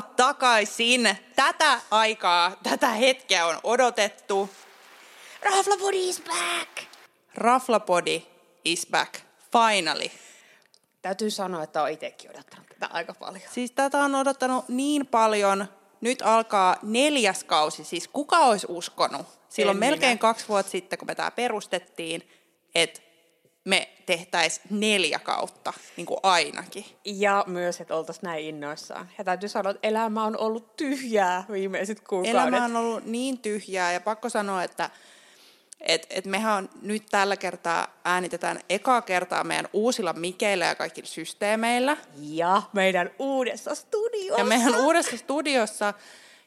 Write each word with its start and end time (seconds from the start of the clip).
Tervetuloa 0.00 0.14
takaisin. 0.16 1.16
Tätä 1.36 1.80
aikaa, 1.90 2.52
tätä 2.62 2.88
hetkeä 2.88 3.46
on 3.46 3.60
odotettu. 3.62 4.50
Raflapodi 5.42 6.08
is 6.08 6.22
back! 6.22 6.88
Raflapodi 7.34 8.26
is 8.64 8.86
back. 8.90 9.14
Finally. 9.52 10.10
Täytyy 11.02 11.30
sanoa, 11.30 11.62
että 11.62 11.82
olen 11.82 11.92
itsekin 11.92 12.30
odottanut 12.30 12.66
tätä 12.68 12.88
aika 12.92 13.14
paljon. 13.14 13.42
Siis 13.52 13.70
tätä 13.70 13.98
on 13.98 14.14
odottanut 14.14 14.68
niin 14.68 15.06
paljon. 15.06 15.66
Nyt 16.00 16.22
alkaa 16.22 16.76
neljäs 16.82 17.44
kausi. 17.44 17.84
Siis 17.84 18.08
kuka 18.08 18.38
olisi 18.38 18.66
uskonut? 18.70 19.26
Silloin 19.48 19.76
En 19.76 19.80
melkein 19.80 20.10
minä. 20.10 20.20
kaksi 20.20 20.48
vuotta 20.48 20.72
sitten, 20.72 20.98
kun 20.98 21.08
me 21.08 21.14
tämä 21.14 21.30
perustettiin, 21.30 22.30
että 22.74 23.00
me 23.64 23.88
tehtäisiin 24.06 24.66
neljä 24.70 25.18
kautta, 25.18 25.72
niin 25.96 26.06
kuin 26.06 26.20
ainakin. 26.22 26.84
Ja 27.04 27.44
myös, 27.46 27.80
että 27.80 27.96
oltaisiin 27.96 28.22
näin 28.22 28.44
innoissaan. 28.44 29.10
Ja 29.18 29.24
täytyy 29.24 29.48
sanoa, 29.48 29.70
että 29.70 29.88
elämä 29.88 30.24
on 30.24 30.38
ollut 30.38 30.76
tyhjää 30.76 31.44
viimeiset 31.52 32.00
kuukaudet. 32.00 32.30
Elämä 32.30 32.64
on 32.64 32.76
ollut 32.76 33.04
niin 33.04 33.38
tyhjää 33.38 33.92
ja 33.92 34.00
pakko 34.00 34.28
sanoa, 34.28 34.62
että 34.62 34.90
et, 35.80 36.06
et 36.10 36.26
mehän 36.26 36.54
on 36.54 36.70
nyt 36.82 37.02
tällä 37.10 37.36
kertaa 37.36 37.88
äänitetään 38.04 38.60
ekaa 38.68 39.02
kertaa 39.02 39.44
meidän 39.44 39.68
uusilla 39.72 40.12
mikeillä 40.12 40.64
ja 40.64 40.74
kaikilla 40.74 41.08
systeemeillä. 41.08 41.96
Ja 42.16 42.62
meidän 42.72 43.10
uudessa 43.18 43.74
studiossa. 43.74 44.40
Ja 44.40 44.44
meidän 44.44 44.74
uudessa 44.74 45.16
studiossa. 45.16 45.94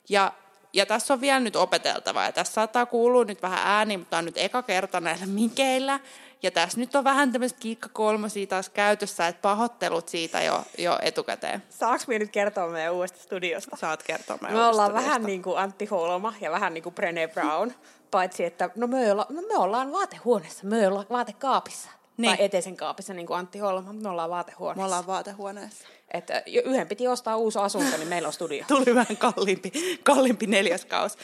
Ja, 0.10 0.34
ja 0.74 0.86
tässä 0.86 1.14
on 1.14 1.22
vielä 1.22 1.40
nyt 1.40 1.56
opeteltava. 1.56 2.24
Ja 2.24 2.32
tässä 2.32 2.54
saattaa 2.54 2.86
kuulua 2.86 3.24
nyt 3.24 3.42
vähän 3.42 3.60
ääni, 3.64 3.98
mutta 3.98 4.18
on 4.18 4.26
nyt 4.26 4.38
eka 4.38 4.64
kerta 4.64 5.00
näillä 5.00 5.26
mikeillä. 5.26 6.00
Ja 6.44 6.52
tässä 6.52 6.80
nyt 6.80 6.96
on 6.96 7.04
vähän 7.04 7.32
tämmöistä 7.32 7.60
kiikka 7.60 7.90
kolmosia 7.94 8.48
taas 8.48 8.70
käytössä, 8.70 9.28
että 9.28 9.42
pahoittelut 9.42 10.10
siitä 10.10 10.42
jo, 10.42 10.64
jo 10.78 11.00
etukäteen. 11.02 11.64
Saanko 11.70 12.04
minä 12.08 12.20
nyt 12.20 12.32
kertoa 12.32 12.68
meidän 12.68 12.94
uudesta 12.94 13.20
studiosta? 13.24 13.78
Saat 13.78 14.04
kertoa 14.04 14.38
meidän 14.42 14.58
Me 14.60 14.66
ollaan 14.66 14.92
uudesta 14.92 14.94
vähän 14.94 15.22
studiosta. 15.22 15.28
niin 15.28 15.42
kuin 15.44 15.58
Antti 15.58 15.86
Holma 15.86 16.34
ja 16.42 16.52
vähän 16.52 16.74
niin 16.74 16.84
kuin 16.84 16.96
Brené 16.96 17.34
Brown. 17.34 17.72
Paitsi, 18.12 18.44
että 18.46 18.70
no 18.76 18.88
me, 18.88 19.12
olla, 19.12 19.26
no 19.30 19.42
me 19.42 19.58
ollaan 19.58 19.92
vaatehuoneessa, 19.92 20.68
me 20.68 20.88
ollaan 20.88 21.06
vaatekaapissa. 21.10 21.90
Niin. 22.18 22.38
Tai 22.38 22.46
eteisen 22.46 22.78
kaapissa, 22.78 23.14
niin 23.14 23.28
kuin 23.28 23.40
Antti 23.40 23.60
Holma, 23.60 23.82
mutta 23.94 24.04
me 24.04 24.10
ollaan 24.10 24.30
vaatehuoneessa. 24.30 24.82
Me 24.82 24.86
ollaan 24.86 25.08
vaatehuoneessa. 25.08 25.88
Että 26.14 26.44
jo- 26.46 26.62
yhden 26.66 26.88
piti 26.88 27.08
ostaa 27.08 27.38
uusi 27.38 27.60
asunto, 27.60 27.98
niin 27.98 28.08
meillä 28.08 28.28
on 28.28 28.34
studio. 28.34 28.66
Tuli 28.68 28.96
vähän 28.96 29.18
kalliimpi, 29.18 29.72
kalliimpi 30.04 30.48
neljäs 30.48 30.86
kaus. 30.86 31.18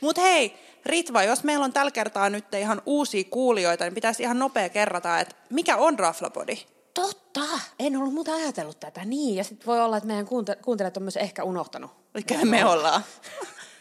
Mutta 0.00 0.20
hei, 0.20 0.54
Ritva, 0.86 1.22
jos 1.22 1.44
meillä 1.44 1.64
on 1.64 1.72
tällä 1.72 1.90
kertaa 1.90 2.30
nyt 2.30 2.54
ihan 2.54 2.82
uusia 2.86 3.24
kuulijoita, 3.30 3.84
niin 3.84 3.94
pitäisi 3.94 4.22
ihan 4.22 4.38
nopea 4.38 4.68
kerrata, 4.68 5.20
että 5.20 5.36
mikä 5.50 5.76
on 5.76 5.98
Raflapodi? 5.98 6.56
Totta, 6.94 7.40
en 7.78 7.96
ollut 7.96 8.14
muuta 8.14 8.34
ajatellut 8.34 8.80
tätä. 8.80 9.04
Niin, 9.04 9.36
ja 9.36 9.44
sitten 9.44 9.66
voi 9.66 9.80
olla, 9.80 9.96
että 9.96 10.06
meidän 10.06 10.26
kuunte- 10.26 10.56
kuuntelijat 10.62 10.96
on 10.96 11.02
myös 11.02 11.16
ehkä 11.16 11.44
unohtanut. 11.44 11.90
Mikä 12.14 12.44
me 12.44 12.64
ollaan? 12.64 13.04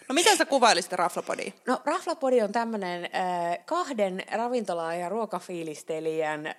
No 0.10 0.14
miten 0.14 0.38
sä 0.38 0.46
kuvailisit 0.46 0.94
Raflapodia? 0.94 1.52
No 1.68 1.82
Raflapodi 1.86 2.42
on 2.42 2.52
tämmöinen 2.52 3.06
äh, 3.06 3.66
kahden 3.66 4.24
ravintola- 4.32 4.94
ja 4.94 5.10
ruokafiilistelijän 5.10 6.48
äh, 6.48 6.54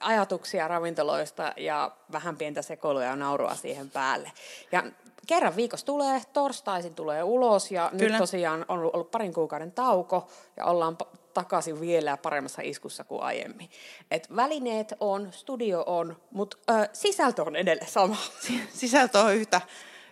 ajatuksia 0.00 0.68
ravintoloista 0.68 1.52
ja 1.56 1.90
vähän 2.12 2.36
pientä 2.36 2.62
sekoilua 2.62 3.04
ja 3.04 3.16
naurua 3.16 3.54
siihen 3.54 3.90
päälle. 3.90 4.32
Ja 4.72 4.82
kerran 5.26 5.56
viikossa 5.56 5.86
tulee, 5.86 6.22
torstaisin 6.32 6.94
tulee 6.94 7.22
ulos 7.22 7.70
ja 7.70 7.90
Kyllä. 7.98 8.08
nyt 8.12 8.18
tosiaan 8.18 8.64
on 8.68 8.78
ollut- 8.78 8.94
ollut 8.94 9.10
parin 9.10 9.34
kuukauden 9.34 9.72
tauko 9.72 10.28
ja 10.56 10.64
ollaan 10.64 10.96
pa- 11.04 11.16
takaisin 11.34 11.80
vielä 11.80 12.16
paremmassa 12.16 12.62
iskussa 12.62 13.04
kuin 13.04 13.22
aiemmin. 13.22 13.70
Et 14.10 14.36
välineet 14.36 14.94
on, 15.00 15.32
studio 15.32 15.82
on, 15.86 16.16
mutta 16.30 16.56
sisältö 16.92 17.42
on 17.42 17.56
edelleen 17.56 17.90
sama. 17.90 18.16
Sisältö 18.74 19.18
on 19.20 19.34
yhtä, 19.34 19.60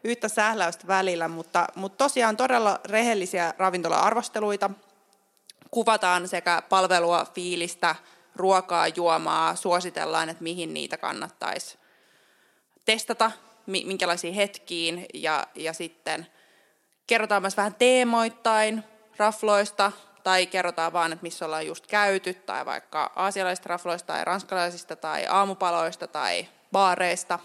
yhtä 0.05 0.29
sähläystä 0.29 0.87
välillä, 0.87 1.29
mutta, 1.29 1.67
mutta 1.75 2.05
tosiaan 2.05 2.37
todella 2.37 2.81
rehellisiä 2.85 3.55
ravintola-arvosteluita. 3.59 4.71
Kuvataan 5.71 6.29
sekä 6.29 6.63
palvelua, 6.69 7.27
fiilistä, 7.35 7.95
ruokaa, 8.37 8.89
juomaa, 8.89 9.55
suositellaan, 9.55 10.29
että 10.29 10.43
mihin 10.43 10.75
niitä 10.75 10.97
kannattaisi 10.97 11.79
testata, 12.85 13.31
minkälaisiin 13.67 14.35
hetkiin 14.35 15.07
ja, 15.15 15.47
ja 15.55 15.73
sitten 15.73 16.27
kerrotaan 17.07 17.43
myös 17.43 17.57
vähän 17.57 17.75
teemoittain 17.75 18.85
rafloista 19.17 19.93
tai 20.23 20.47
kerrotaan 20.47 20.93
vaan, 20.93 21.13
että 21.13 21.23
missä 21.23 21.45
ollaan 21.45 21.67
just 21.67 21.87
käyty 21.87 22.35
tai 22.35 22.67
vaikka 22.67 23.13
aasialaisista 23.17 23.69
rafloista 23.69 24.07
tai 24.07 24.25
ranskalaisista 24.25 24.97
tai 24.97 25.27
aamupaloista 25.27 26.07
tai 26.07 26.47
baareista. 26.73 27.39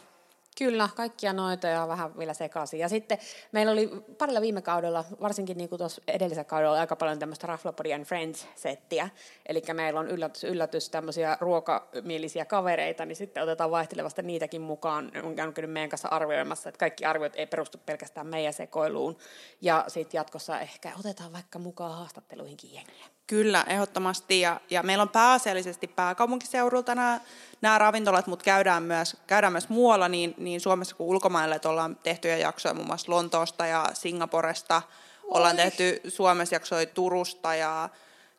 Kyllä, 0.59 0.89
kaikkia 0.95 1.33
noita 1.33 1.67
ja 1.67 1.87
vähän 1.87 2.17
vielä 2.17 2.33
sekaisin. 2.33 2.79
Ja 2.79 2.89
sitten 2.89 3.17
meillä 3.51 3.71
oli 3.71 3.89
parilla 4.17 4.41
viime 4.41 4.61
kaudella, 4.61 5.05
varsinkin 5.21 5.57
niin 5.57 5.69
kuin 5.69 5.79
tuossa 5.79 6.01
edellisellä 6.07 6.43
kaudella, 6.43 6.79
aika 6.79 6.95
paljon 6.95 7.19
tämmöistä 7.19 7.47
Raflapodi 7.47 7.93
and 7.93 8.05
Friends-settiä. 8.05 9.09
Eli 9.45 9.61
meillä 9.73 9.99
on 9.99 10.07
yllätys, 10.07 10.43
yllätys 10.43 10.89
tämmöisiä 10.89 11.37
ruokamielisiä 11.41 12.45
kavereita, 12.45 13.05
niin 13.05 13.15
sitten 13.15 13.43
otetaan 13.43 13.71
vaihtelevasti 13.71 14.21
niitäkin 14.21 14.61
mukaan. 14.61 15.11
On 15.23 15.35
käynyt 15.35 15.71
meidän 15.71 15.89
kanssa 15.89 16.07
arvioimassa, 16.07 16.69
että 16.69 16.79
kaikki 16.79 17.05
arviot 17.05 17.35
ei 17.35 17.47
perustu 17.47 17.77
pelkästään 17.85 18.27
meidän 18.27 18.53
sekoiluun. 18.53 19.17
Ja 19.61 19.85
sitten 19.87 20.17
jatkossa 20.17 20.59
ehkä 20.59 20.91
otetaan 20.99 21.33
vaikka 21.33 21.59
mukaan 21.59 21.97
haastatteluihinkin 21.97 22.73
jengiä. 22.73 23.18
Kyllä, 23.29 23.63
ehdottomasti. 23.67 24.41
Ja, 24.41 24.59
ja 24.69 24.83
meillä 24.83 25.01
on 25.01 25.09
pääasiallisesti 25.09 25.87
pääkaupunkiseudulta 25.87 26.95
nämä, 26.95 27.19
nämä 27.61 27.77
ravintolat, 27.77 28.27
mutta 28.27 28.43
käydään 28.43 28.83
myös, 28.83 29.17
käydään 29.27 29.53
myös 29.53 29.69
muualla 29.69 30.07
niin, 30.07 30.33
niin 30.37 30.61
Suomessa 30.61 30.95
kuin 30.95 31.07
ulkomailla, 31.07 31.55
että 31.55 31.69
ollaan 31.69 31.95
tehty 31.95 32.29
jo 32.29 32.37
jaksoja 32.37 32.73
muun 32.73 32.87
muassa 32.87 33.11
Lontoosta 33.11 33.65
ja 33.65 33.85
Singaporesta. 33.93 34.81
Ollaan 35.23 35.55
tehty 35.55 36.01
Suomessa 36.07 36.55
jaksoja 36.55 36.85
Turusta 36.85 37.55
ja, 37.55 37.89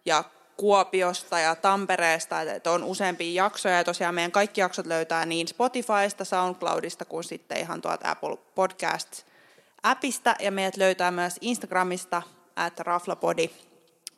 ja 0.04 0.24
Kuopiosta 0.56 1.38
ja 1.38 1.54
Tampereesta, 1.54 2.40
että- 2.40 2.54
että 2.54 2.70
on 2.70 2.84
useampia 2.84 3.44
jaksoja 3.44 3.76
ja 3.76 3.84
tosiaan 3.84 4.14
meidän 4.14 4.32
kaikki 4.32 4.60
jaksot 4.60 4.86
löytää 4.86 5.26
niin 5.26 5.48
Spotifysta, 5.48 6.24
SoundCloudista 6.24 7.04
kuin 7.04 7.24
sitten 7.24 7.58
ihan 7.58 7.82
tuolta 7.82 8.10
Apple 8.10 8.36
Podcast-appista. 8.54 10.34
Ja 10.40 10.50
meidät 10.50 10.76
löytää 10.76 11.10
myös 11.10 11.36
Instagramista 11.40 12.22
at 12.56 12.80
raflapodi 12.80 13.50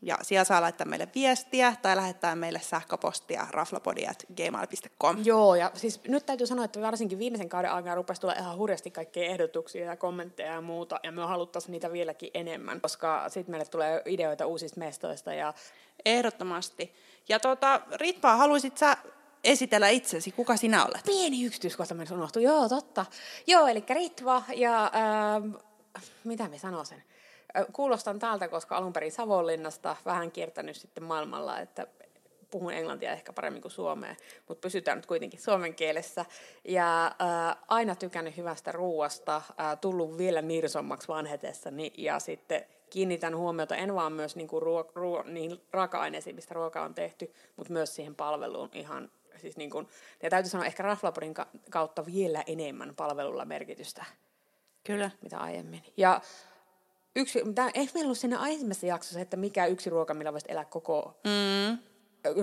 ja 0.03 0.19
siellä 0.23 0.45
saa 0.45 0.61
laittaa 0.61 0.87
meille 0.87 1.09
viestiä 1.15 1.77
tai 1.83 1.97
lähettää 1.97 2.37
meille 2.37 2.61
sähköpostia 2.61 3.47
raflapodi.gmail.com. 3.51 5.17
Joo, 5.25 5.55
ja 5.55 5.71
siis 5.75 6.01
nyt 6.09 6.27
täytyy 6.27 6.47
sanoa, 6.47 6.65
että 6.65 6.81
varsinkin 6.81 7.19
viimeisen 7.19 7.49
kauden 7.49 7.73
aikana 7.73 7.95
rupesi 7.95 8.21
tulla 8.21 8.35
ihan 8.35 8.57
hurjasti 8.57 8.91
kaikkea 8.91 9.25
ehdotuksia 9.25 9.85
ja 9.85 9.97
kommentteja 9.97 10.53
ja 10.53 10.61
muuta, 10.61 11.01
ja 11.03 11.13
me 11.13 11.23
haluttaisiin 11.23 11.73
niitä 11.73 11.93
vieläkin 11.93 12.31
enemmän, 12.35 12.81
koska 12.81 13.29
sitten 13.29 13.53
meille 13.53 13.67
tulee 13.67 14.03
ideoita 14.07 14.47
uusista 14.47 14.81
mestoista, 14.81 15.35
ja 15.35 15.55
Ehdottomasti. 16.05 16.95
Ja 17.29 17.41
tota, 17.41 17.81
Ritva, 17.93 18.37
haluaisit 18.37 18.79
sä 18.79 18.97
esitellä 19.45 19.89
itsesi? 19.89 20.33
Kuka 20.33 20.57
sinä 20.57 20.85
olet? 20.85 21.05
pieni 21.07 21.45
yksityiskohta 21.45 21.95
meillä 21.95 22.17
unohtui, 22.17 22.43
joo, 22.43 22.69
totta. 22.69 23.07
Joo, 23.47 23.67
eli 23.67 23.85
Ritva, 23.89 24.43
ja 24.57 24.93
ähm, 25.37 25.55
mitä 26.25 26.49
me 26.49 26.59
sanoisin? 26.59 26.99
Äh, 26.99 27.05
Kuulostan 27.73 28.19
täältä, 28.19 28.49
koska 28.49 28.77
alun 28.77 28.93
perin 28.93 29.13
Savonlinnasta 29.13 29.97
vähän 30.05 30.31
kiertänyt 30.31 30.77
sitten 30.77 31.05
maailmalla, 31.05 31.61
että 31.61 31.87
puhun 32.51 32.73
englantia 32.73 33.13
ehkä 33.13 33.33
paremmin 33.33 33.63
kuin 33.63 33.73
suomea, 33.73 34.17
mutta 34.49 34.61
pysytään 34.61 34.99
nyt 34.99 35.07
kuitenkin 35.07 35.41
suomen 35.41 35.75
kielessä. 35.75 36.25
Ja 36.65 37.07
äh, 37.07 37.57
aina 37.69 37.95
tykännyt 37.95 38.37
hyvästä 38.37 38.73
ruuasta, 38.73 39.37
äh, 39.37 39.79
tullut 39.81 40.19
vielä 40.19 40.43
nirsommaksi 40.43 41.09
vanhetessani 41.09 41.93
ja 41.99 42.19
sitten 42.19 42.65
kiinnitän 42.91 43.37
huomiota 43.37 43.77
en 43.77 43.95
vaan 43.95 44.13
myös 44.13 44.37
niinku 44.37 44.61
ruo- 44.61 44.93
ruo- 44.95 45.31
niihin 45.31 45.61
raaka-aineisiin, 45.71 46.37
mistä 46.37 46.55
ruoka 46.55 46.83
on 46.83 46.95
tehty, 46.95 47.33
mutta 47.57 47.73
myös 47.73 47.95
siihen 47.95 48.15
palveluun 48.15 48.71
ihan 48.73 49.11
siis 49.37 49.57
niin 49.57 49.71
kuin, 49.71 49.89
ja 50.23 50.31
täytyy 50.31 50.51
sanoa 50.51 50.67
ehkä 50.67 50.83
Raflapodin 50.83 51.35
ka- 51.35 51.47
kautta 51.71 52.07
vielä 52.07 52.43
enemmän 52.47 52.95
palvelulla 52.97 53.45
merkitystä, 53.45 54.05
Kyllä. 54.85 55.11
mitä 55.23 55.39
aiemmin. 55.39 55.83
Ja 55.97 56.21
yksi, 57.17 57.43
tää, 57.55 57.71
eikö 57.75 57.93
meillä 57.95 58.07
ollut 58.07 58.19
siinä 58.19 58.39
aiemmassa 58.39 58.87
jaksossa, 58.87 59.21
että 59.21 59.37
mikä 59.37 59.67
yksi 59.67 59.91
ruoka, 59.91 60.15
millä 60.15 60.33
voisit 60.33 60.51
elää 60.51 60.65
koko, 60.65 61.21
Mm, 61.25 61.79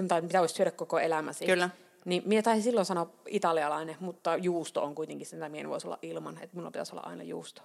tai 0.08 0.22
mitä 0.22 0.40
voisit 0.40 0.58
syödä 0.58 0.72
koko 0.72 1.00
elämäsi. 1.00 1.46
Kyllä. 1.46 1.70
Niin 2.06 2.24
minä 2.26 2.42
taisin 2.42 2.64
silloin 2.64 2.86
sanoa 2.86 3.14
italialainen, 3.28 3.96
mutta 4.00 4.36
juusto 4.36 4.84
on 4.84 4.96
kuitenkin 4.96 5.28
se, 5.28 5.36
mitä 5.36 5.50
minä 5.50 5.62
en 5.62 5.70
voisi 5.70 5.88
olla 5.88 6.00
ilman, 6.02 6.38
että 6.42 6.56
minulla 6.56 6.72
pitäisi 6.72 6.92
olla 6.92 7.04
aina 7.06 7.24
juusto. 7.24 7.62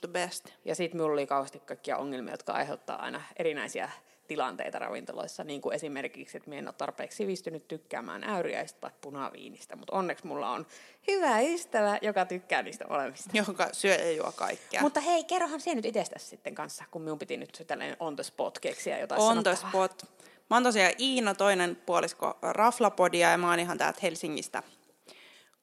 the 0.00 0.08
best. 0.12 0.48
Ja 0.64 0.74
sitten 0.74 0.96
minulla 0.96 1.12
oli 1.12 1.26
kauheasti 1.26 1.58
kaikkia 1.60 1.96
ongelmia, 1.96 2.34
jotka 2.34 2.52
aiheuttaa 2.52 3.02
aina 3.02 3.22
erinäisiä 3.36 3.90
tilanteita 4.28 4.78
ravintoloissa, 4.78 5.44
niin 5.44 5.60
kuin 5.60 5.74
esimerkiksi, 5.74 6.36
että 6.36 6.50
minä 6.50 6.58
en 6.58 6.68
ole 6.68 6.74
tarpeeksi 6.78 7.16
sivistynyt 7.16 7.68
tykkäämään 7.68 8.24
äyriäistä 8.24 8.80
tai 8.80 8.90
punaviinistä, 9.00 9.76
mutta 9.76 9.96
onneksi 9.96 10.26
mulla 10.26 10.50
on 10.50 10.66
hyvä 11.08 11.40
ystävä, 11.40 11.98
joka 12.02 12.24
tykkää 12.24 12.62
niistä 12.62 12.84
molemmista. 12.88 13.30
Joka 13.32 13.68
syö 13.72 13.94
ja 13.94 14.12
juo 14.12 14.32
kaikkea. 14.32 14.80
Mutta 14.80 15.00
hei, 15.00 15.24
kerrohan 15.24 15.60
sinä 15.60 15.74
nyt 15.74 15.86
itsestäsi 15.86 16.26
sitten 16.26 16.54
kanssa, 16.54 16.84
kun 16.90 17.02
minun 17.02 17.18
piti 17.18 17.36
nyt 17.36 17.64
tällainen 17.66 17.96
on 18.00 18.16
the 18.16 18.22
spot 18.22 18.58
keksiä 18.58 18.98
jotain 18.98 19.20
On 19.20 19.42
the 19.42 19.56
sanottavaa. 19.56 19.70
spot. 19.88 20.02
Mä 20.50 20.56
oon 20.56 20.62
tosiaan 20.62 20.92
Iina, 21.00 21.34
toinen 21.34 21.76
puolisko 21.76 22.38
Raflapodia 22.42 23.30
ja 23.30 23.38
mä 23.38 23.50
oon 23.50 23.60
ihan 23.60 23.78
täältä 23.78 23.98
Helsingistä 24.02 24.62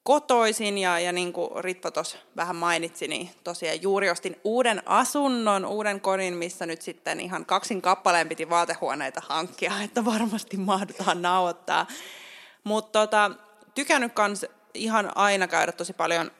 kotoisin 0.06 0.78
ja, 0.78 1.00
ja 1.00 1.12
niin 1.12 1.32
kuin 1.32 1.64
Ritva 1.64 1.90
tuossa 1.90 2.18
vähän 2.36 2.56
mainitsi, 2.56 3.08
niin 3.08 3.30
tosiaan 3.44 3.82
juuri 3.82 4.10
ostin 4.10 4.36
uuden 4.44 4.82
asunnon, 4.86 5.64
uuden 5.64 6.00
kodin, 6.00 6.34
missä 6.34 6.66
nyt 6.66 6.82
sitten 6.82 7.20
ihan 7.20 7.46
kaksin 7.46 7.82
kappaleen 7.82 8.28
piti 8.28 8.50
vaatehuoneita 8.50 9.22
hankkia, 9.28 9.72
että 9.84 10.04
varmasti 10.04 10.56
mahdutaan 10.56 11.22
nauhoittaa. 11.22 11.86
Mutta 12.64 13.00
tota, 13.00 13.30
tykännyt 13.74 14.12
kans 14.12 14.46
ihan 14.74 15.12
aina 15.14 15.48
käydä 15.48 15.72
tosi 15.72 15.92
paljon, 15.92 16.30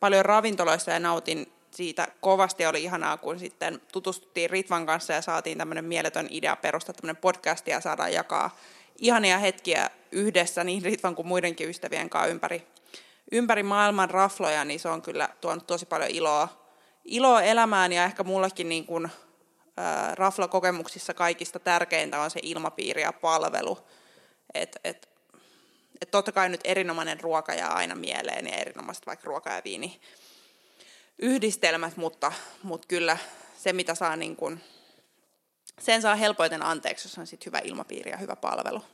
paljon 0.00 0.24
ravintoloissa 0.24 0.90
ja 0.90 0.98
nautin 0.98 1.52
siitä 1.70 2.08
kovasti. 2.20 2.66
Oli 2.66 2.82
ihanaa, 2.82 3.16
kun 3.16 3.38
sitten 3.38 3.80
tutustuttiin 3.92 4.50
Ritvan 4.50 4.86
kanssa 4.86 5.12
ja 5.12 5.22
saatiin 5.22 5.58
tämmöinen 5.58 5.84
mieletön 5.84 6.26
idea 6.30 6.56
perustaa 6.56 6.94
tämmöinen 6.94 7.20
podcast 7.22 7.68
ja 7.68 7.80
saada 7.80 8.08
jakaa 8.08 8.56
ihania 8.98 9.38
hetkiä 9.38 9.90
yhdessä 10.12 10.64
niin 10.64 10.82
Ritvan 10.82 11.14
kuin 11.14 11.28
muidenkin 11.28 11.68
ystävien 11.68 12.10
kanssa 12.10 12.30
ympäri, 12.30 12.66
ympäri 13.32 13.62
maailman 13.62 14.10
rafloja, 14.10 14.64
niin 14.64 14.80
se 14.80 14.88
on 14.88 15.02
kyllä 15.02 15.28
tuonut 15.40 15.66
tosi 15.66 15.86
paljon 15.86 16.10
iloa, 16.10 16.48
iloa 17.04 17.42
elämään 17.42 17.92
ja 17.92 18.04
ehkä 18.04 18.24
mullakin 18.24 18.68
niin 18.68 18.86
kuin, 18.86 19.04
äh, 19.04 20.14
raflakokemuksissa 20.14 21.14
kaikista 21.14 21.58
tärkeintä 21.58 22.20
on 22.20 22.30
se 22.30 22.40
ilmapiiri 22.42 23.02
ja 23.02 23.12
palvelu. 23.12 23.78
Et, 24.54 24.76
et, 24.84 25.08
et 26.00 26.10
totta 26.10 26.32
kai 26.32 26.48
nyt 26.48 26.60
erinomainen 26.64 27.20
ruoka 27.20 27.54
jää 27.54 27.74
aina 27.74 27.94
mieleen 27.94 28.46
ja 28.46 28.56
erinomaiset 28.56 29.06
vaikka 29.06 29.26
ruoka 29.26 29.50
ja 29.50 29.62
viini 29.64 30.00
yhdistelmät, 31.18 31.96
mutta, 31.96 32.32
mutta 32.62 32.88
kyllä 32.88 33.16
se, 33.58 33.72
mitä 33.72 33.94
saa 33.94 34.16
niin 34.16 34.36
kuin, 34.36 34.60
sen 35.80 36.02
saa 36.02 36.14
helpoiten 36.14 36.62
anteeksi, 36.62 37.08
jos 37.08 37.18
on 37.18 37.26
sit 37.26 37.46
hyvä 37.46 37.60
ilmapiiri 37.64 38.10
ja 38.10 38.16
hyvä 38.16 38.36
palvelu. 38.36 38.84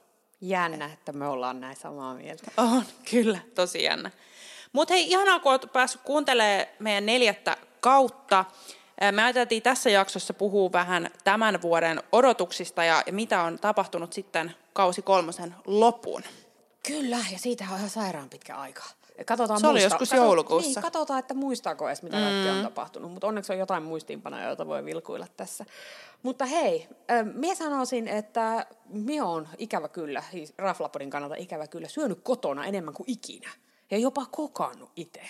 Jännä, 0.40 0.84
että 0.84 1.12
me 1.12 1.28
ollaan 1.28 1.60
näin 1.60 1.76
samaa 1.76 2.14
mieltä. 2.14 2.50
On, 2.56 2.84
kyllä, 3.10 3.38
tosi 3.54 3.82
jännä. 3.82 4.10
Mutta 4.72 4.94
hei, 4.94 5.10
ihanaa, 5.10 5.40
kun 5.40 5.52
olet 5.52 5.72
päässyt 5.72 6.00
kuuntelemaan 6.04 6.66
meidän 6.78 7.06
neljättä 7.06 7.56
kautta. 7.80 8.44
Me 9.12 9.22
ajateltiin 9.22 9.62
tässä 9.62 9.90
jaksossa 9.90 10.34
puhua 10.34 10.72
vähän 10.72 11.10
tämän 11.24 11.62
vuoden 11.62 12.02
odotuksista 12.12 12.84
ja, 12.84 13.02
mitä 13.10 13.42
on 13.42 13.58
tapahtunut 13.58 14.12
sitten 14.12 14.54
kausi 14.72 15.02
kolmosen 15.02 15.54
loppuun. 15.66 16.22
Kyllä, 16.86 17.18
ja 17.32 17.38
siitä 17.38 17.64
on 17.70 17.76
ihan 17.76 17.90
sairaan 17.90 18.30
pitkä 18.30 18.56
aika. 18.56 18.82
Katsotaan 19.26 19.60
se 19.60 19.66
oli 19.66 19.80
muista, 19.80 19.94
joskus 19.94 20.12
joulukuussa. 20.12 20.70
Niin, 20.70 20.82
katsotaan, 20.82 21.18
että 21.18 21.34
muistaako 21.34 21.88
edes, 21.88 22.02
mitä 22.02 22.16
mm. 22.16 22.58
on 22.58 22.62
tapahtunut. 22.62 23.12
Mutta 23.12 23.26
onneksi 23.26 23.52
on 23.52 23.58
jotain 23.58 23.82
muistiinpanoja, 23.82 24.46
joita 24.46 24.66
voi 24.66 24.84
vilkuilla 24.84 25.26
tässä. 25.36 25.64
Mutta 26.22 26.44
hei, 26.44 26.88
minä 27.34 27.54
sanoisin, 27.54 28.08
että 28.08 28.66
minä 28.88 29.24
on 29.24 29.48
ikävä 29.58 29.88
kyllä, 29.88 30.22
siis 30.30 30.54
Raflapodin 30.58 31.10
kannalta 31.10 31.34
ikävä 31.38 31.66
kyllä, 31.66 31.88
syönyt 31.88 32.20
kotona 32.22 32.66
enemmän 32.66 32.94
kuin 32.94 33.10
ikinä. 33.10 33.50
Ja 33.90 33.98
jopa 33.98 34.26
kokannut 34.30 34.90
itse. 34.96 35.22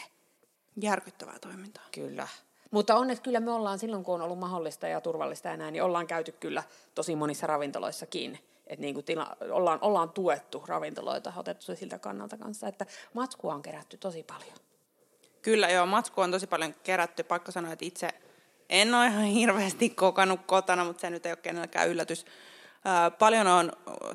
Järkyttävää 0.81 1.39
toimintaa. 1.39 1.85
Kyllä. 1.93 2.29
Mutta 2.71 2.97
onneksi 2.97 3.23
kyllä 3.23 3.41
me 3.41 3.51
ollaan 3.51 3.79
silloin, 3.79 4.05
kun 4.05 4.15
on 4.15 4.23
ollut 4.23 4.39
mahdollista 4.39 4.89
ja 4.89 5.01
turvallista 5.01 5.49
ja 5.49 5.57
näin, 5.57 5.73
niin 5.73 5.83
ollaan 5.83 6.07
käyty 6.07 6.33
kyllä 6.33 6.63
tosi 6.95 7.17
monissa 7.17 7.47
ravintoloissakin 7.47 8.39
että 8.67 8.81
niin 8.81 8.95
kuin 8.95 9.05
tila, 9.05 9.37
ollaan, 9.51 9.79
ollaan 9.83 10.11
tuettu 10.11 10.65
ravintoloita, 10.67 11.33
otettu 11.37 11.65
se 11.65 11.77
siltä 11.77 11.99
kannalta 11.99 12.37
kanssa, 12.37 12.69
että 12.69 12.87
matskua 13.15 13.55
on 13.55 13.63
kerätty 13.63 13.97
tosi 13.97 14.23
paljon. 14.23 14.57
Kyllä 15.43 15.69
joo, 15.69 15.87
matskua 15.87 16.25
on 16.25 16.31
tosi 16.31 16.47
paljon 16.47 16.75
kerätty. 16.83 17.23
Pakko 17.23 17.53
sanoa, 17.53 17.73
että 17.73 17.85
itse 17.85 18.09
en 18.69 18.95
ole 18.95 19.07
ihan 19.07 19.25
hirveästi 19.25 19.91
kokannut 19.91 20.41
kotona, 20.47 20.85
mutta 20.85 21.01
se 21.01 21.11
nyt 21.11 21.27
ei 21.27 21.33
ole 21.33 21.37
kenelläkään 21.37 21.89
yllätys. 21.89 22.27
paljon 23.19 23.47
on 23.47 23.73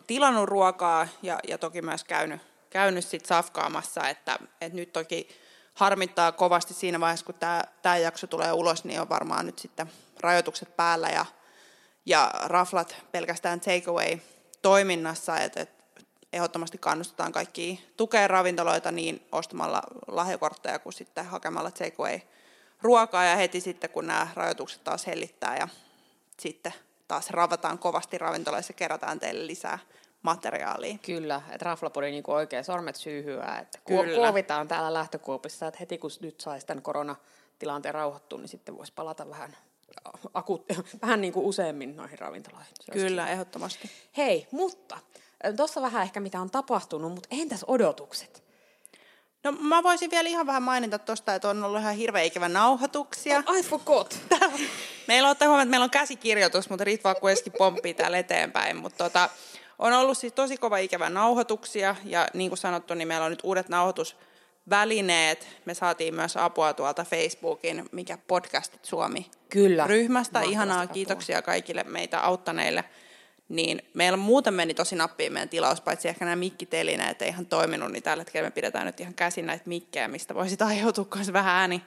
tilannut 0.08 0.50
ruokaa 0.50 1.08
ja, 1.22 1.40
ja 1.48 1.58
toki 1.58 1.82
myös 1.82 2.04
käynyt, 2.04 2.42
käynyt 2.70 3.06
sit 3.06 3.26
safkaamassa, 3.26 4.10
että, 4.10 4.40
että 4.62 4.76
nyt 4.76 4.94
toki 4.94 5.28
harmittaa 5.74 6.32
kovasti 6.32 6.74
siinä 6.74 7.00
vaiheessa, 7.00 7.26
kun 7.26 7.36
tämä 7.82 7.98
jakso 7.98 8.28
tulee 8.28 8.52
ulos, 8.52 8.84
niin 8.84 9.02
on 9.02 9.10
varmaan 9.10 9.46
nyt 9.46 9.60
sitten 9.60 9.92
rajoitukset 10.20 10.76
päällä 10.78 11.08
ja, 11.10 11.26
ja 12.06 12.32
raflat 12.44 12.96
pelkästään 13.12 13.60
takeaway 13.60 14.18
toiminnassa, 14.62 15.38
että, 15.38 15.62
että 15.62 15.84
ehdottomasti 16.34 16.78
kannustetaan 16.78 17.32
kaikki 17.32 17.88
tukea 17.98 18.28
ravintoloita 18.28 18.92
niin 18.92 19.28
ostamalla 19.32 19.82
lahjakortteja 20.08 20.80
kuin 20.80 20.94
sitten 20.94 21.26
hakemalla 21.26 21.72
takeaway 21.72 22.20
ruokaa 22.82 23.24
ja 23.24 23.36
heti 23.36 23.62
sitten 23.62 23.90
kun 23.90 24.08
nämä 24.08 24.28
rajoitukset 24.34 24.84
taas 24.84 25.08
hellittää 25.08 25.58
ja 25.58 25.68
sitten 26.40 26.74
taas 27.08 27.30
ravataan 27.30 27.80
kovasti 27.80 28.18
ravintoloissa 28.18 28.74
kerätään 28.74 29.20
teille 29.20 29.48
lisää 29.48 29.80
materiaalia. 30.22 30.98
Kyllä, 31.06 31.42
että 31.52 31.66
raflapodi 31.66 32.12
niin 32.12 32.24
oikein 32.28 32.64
sormet 32.64 32.96
syyhyää, 32.96 33.60
että 33.60 33.80
Kyllä. 33.86 34.16
kuovitaan 34.16 34.68
täällä 34.68 34.94
lähtökuopissa, 34.94 35.68
että 35.68 35.78
heti 35.80 35.98
kun 35.98 36.12
nyt 36.22 36.42
saisi 36.42 36.68
tämän 36.68 36.84
koronatilanteen 36.84 37.94
rauhoittua, 37.94 38.40
niin 38.40 38.50
sitten 38.50 38.78
voisi 38.78 38.94
palata 38.94 39.30
vähän 39.30 39.58
akut, 40.34 40.66
vähän 41.02 41.22
niin 41.22 41.34
kuin 41.34 41.46
useammin 41.46 41.96
noihin 41.96 42.20
ravintoloihin. 42.20 42.74
Kyllä, 42.92 43.30
ehdottomasti. 43.30 43.92
Hei, 44.18 44.48
mutta 44.52 44.98
tuossa 45.58 45.82
vähän 45.82 46.04
ehkä 46.04 46.20
mitä 46.20 46.42
on 46.42 46.52
tapahtunut, 46.52 47.12
mutta 47.12 47.30
entäs 47.32 47.66
odotukset? 47.68 48.44
No 49.44 49.52
mä 49.52 49.84
voisin 49.84 50.12
vielä 50.12 50.30
ihan 50.30 50.48
vähän 50.48 50.64
mainita 50.64 51.00
tuosta, 51.00 51.36
että 51.36 51.50
on 51.50 51.64
ollut 51.64 51.82
ihan 51.82 51.96
hirveän 51.96 52.26
ikävä 52.26 52.50
nauhoituksia. 52.50 53.44
Oh, 53.48 53.58
I 53.58 53.64
forgot. 53.64 54.20
meillä 55.08 55.30
on, 55.30 55.36
huomioon, 55.40 55.62
että 55.62 55.70
meillä 55.70 55.84
on 55.84 55.90
käsikirjoitus, 55.90 56.70
mutta 56.70 56.84
Ritva 56.84 57.16
kuitenkin 57.16 57.54
pomppii 57.58 57.94
täällä 57.94 58.18
eteenpäin. 58.18 58.78
Mutta 58.78 59.04
tota, 59.04 59.30
on 59.80 59.94
ollut 59.94 60.18
siis 60.18 60.34
tosi 60.34 60.58
kova 60.58 60.78
ikävä 60.78 61.10
nauhoituksia 61.10 61.96
ja 62.04 62.28
niin 62.34 62.50
kuin 62.50 62.58
sanottu, 62.58 62.94
niin 62.94 63.08
meillä 63.08 63.26
on 63.26 63.32
nyt 63.32 63.44
uudet 63.44 63.70
nauhoitus 63.70 64.16
välineet. 64.70 65.48
Me 65.66 65.74
saatiin 65.74 66.16
myös 66.16 66.38
apua 66.38 66.74
tuolta 66.74 67.04
Facebookin, 67.04 67.86
mikä 67.92 68.18
podcastit 68.28 68.86
Suomi 68.86 69.32
Kyllä. 69.50 69.88
ryhmästä. 69.88 70.42
Ihanaa, 70.42 70.82
apua. 70.82 70.94
kiitoksia 70.94 71.42
kaikille 71.42 71.84
meitä 71.84 72.20
auttaneille. 72.20 72.84
Niin 73.50 73.82
meillä 73.94 74.18
muuten 74.18 74.54
meni 74.54 74.74
tosi 74.74 74.96
nappiin 74.96 75.34
meidän 75.34 75.50
tilaus, 75.50 75.82
paitsi 75.82 76.08
ehkä 76.10 76.26
nämä 76.26 76.36
mikkitelineet 76.36 77.22
ei 77.22 77.28
ihan 77.28 77.46
toiminut, 77.46 77.92
niin 77.92 78.04
tällä 78.04 78.22
hetkellä 78.22 78.48
me 78.48 78.52
pidetään 78.52 78.86
nyt 78.86 79.00
ihan 79.00 79.14
käsin 79.14 79.46
näitä 79.46 79.64
mikkejä, 79.66 80.08
mistä 80.08 80.36
voisi 80.36 80.56
aiheutua 80.66 81.08
myös 81.16 81.34
vähän 81.34 81.56
ääni 81.56 81.82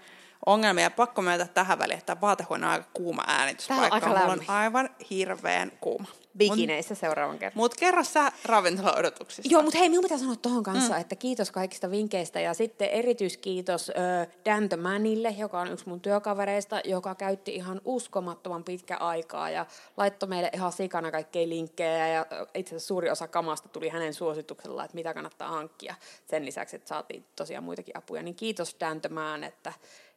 ongelmia. 0.46 0.90
Pakko 0.90 1.22
myöntää 1.22 1.46
tähän 1.46 1.78
väliin, 1.78 1.98
että 1.98 2.16
vaatehuone 2.20 2.66
on 2.66 2.72
aika 2.72 2.86
kuuma 2.92 3.24
äänityspaikka. 3.26 4.00
Tämä 4.00 4.14
on, 4.14 4.30
aika 4.30 4.32
on 4.32 4.56
aivan 4.56 4.90
hirveän 5.10 5.72
kuuma. 5.80 6.06
Bikineissä 6.38 6.94
seuraavan 6.94 7.38
kerran. 7.38 7.58
Mutta 7.58 7.76
kerro 7.80 8.04
sä 8.04 8.32
ravintola-odotuksista. 8.44 9.48
Joo, 9.52 9.62
mutta 9.62 9.78
hei, 9.78 9.88
minun 9.88 10.02
pitää 10.02 10.18
sanoa 10.18 10.36
tuohon 10.36 10.62
kanssa, 10.62 10.94
mm. 10.94 11.00
että 11.00 11.16
kiitos 11.16 11.50
kaikista 11.50 11.90
vinkkeistä 11.90 12.40
ja 12.40 12.54
sitten 12.54 12.88
erityiskiitos 12.88 13.90
äh, 13.90 14.28
Dan 14.44 14.68
the 14.68 14.76
Manille, 14.76 15.34
joka 15.38 15.60
on 15.60 15.72
yksi 15.72 15.88
mun 15.88 16.00
työkavereista, 16.00 16.80
joka 16.84 17.14
käytti 17.14 17.54
ihan 17.54 17.80
uskomattoman 17.84 18.64
pitkä 18.64 18.96
aikaa 18.96 19.50
ja 19.50 19.66
laittoi 19.96 20.28
meille 20.28 20.50
ihan 20.54 20.72
sikana 20.72 21.10
kaikkea 21.10 21.48
linkkejä 21.48 22.08
ja 22.08 22.26
itse 22.54 22.70
asiassa 22.70 22.86
suuri 22.86 23.10
osa 23.10 23.28
kamasta 23.28 23.68
tuli 23.68 23.88
hänen 23.88 24.14
suosituksella, 24.14 24.84
että 24.84 24.94
mitä 24.94 25.14
kannattaa 25.14 25.48
hankkia. 25.48 25.94
Sen 26.26 26.44
lisäksi, 26.44 26.76
että 26.76 26.88
saatiin 26.88 27.24
tosiaan 27.36 27.64
muitakin 27.64 27.98
apuja, 27.98 28.22
niin 28.22 28.34
kiitos 28.34 28.76
Dan 28.80 29.00
the 29.00 29.08
Man, 29.08 29.44
että 29.44 29.72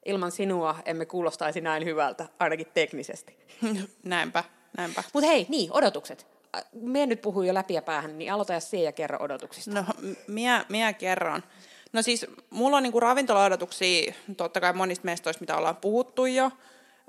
ilman 0.08 0.32
sinua 0.32 0.76
emme 0.86 1.06
kuulostaisi 1.06 1.62
näin 1.62 1.86
hyvältä, 1.86 2.26
ainakin 2.40 2.68
teknisesti. 2.74 3.38
Näinpä. 4.04 4.44
Näinpä. 4.78 5.04
Mutta 5.14 5.28
hei, 5.28 5.46
niin, 5.50 5.70
odotukset. 5.74 6.28
Me 6.74 7.06
nyt 7.06 7.22
puhuu 7.22 7.44
jo 7.44 7.54
läpi 7.54 7.74
ja 7.74 7.82
päähän, 7.82 8.18
niin 8.18 8.34
aloita 8.34 8.54
ja 8.54 8.60
se 8.60 8.78
ja 8.78 8.92
kerro 8.92 9.18
odotuksista. 9.22 9.72
No, 9.72 9.86
minä, 10.28 10.66
minä 10.70 10.94
kerron. 10.94 11.44
No 11.94 12.02
siis, 12.02 12.26
mulla 12.50 12.78
on 12.78 12.84
niinku 12.84 13.00
ravintola-odotuksia, 13.00 14.14
totta 14.38 14.62
kai 14.62 14.74
monista 14.74 15.06
mestoista, 15.06 15.42
mitä 15.42 15.58
ollaan 15.58 15.76
puhuttu 15.76 16.26
jo. 16.26 16.52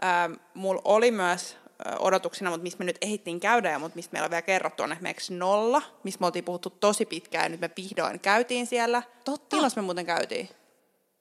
Ähm, 0.04 0.32
mulla 0.54 0.82
oli 0.84 1.10
myös 1.10 1.56
odotuksina, 1.98 2.50
mutta 2.50 2.62
mistä 2.62 2.78
me 2.78 2.84
nyt 2.84 2.98
ehittiin 3.00 3.40
käydä, 3.40 3.70
ja 3.70 3.78
mutta 3.78 3.96
mistä 3.96 4.12
meillä 4.12 4.24
on 4.24 4.30
vielä 4.30 4.42
kerrottu, 4.42 4.82
on 4.82 4.92
esimerkiksi 4.92 5.34
nolla, 5.34 5.82
mistä 6.02 6.20
me 6.20 6.26
oltiin 6.26 6.44
puhuttu 6.44 6.70
tosi 6.70 7.06
pitkään, 7.06 7.44
ja 7.44 7.48
nyt 7.48 7.60
me 7.60 7.70
vihdoin 7.76 8.20
käytiin 8.20 8.66
siellä. 8.66 9.02
Totta. 9.24 9.56
Milloin 9.56 9.72
me 9.76 9.82
muuten 9.82 10.06
käytiin? 10.06 10.48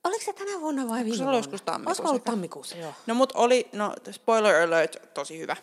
Oliko 0.07 0.25
se 0.25 0.33
tänä 0.33 0.59
vuonna 0.61 0.89
vai 0.89 1.05
viime 1.05 1.17
vuonna? 1.17 1.41
Se 1.41 1.49
oli 1.49 1.59
tammikuussa. 1.65 1.89
Olisiko 1.89 2.09
ollut 2.09 2.23
tammikuussa, 2.23 2.77
joo. 2.77 2.93
No 3.07 3.15
mut 3.15 3.31
oli, 3.35 3.69
no 3.73 3.93
spoiler 4.11 4.55
alert, 4.55 5.13
tosi 5.13 5.39
hyvä. 5.39 5.55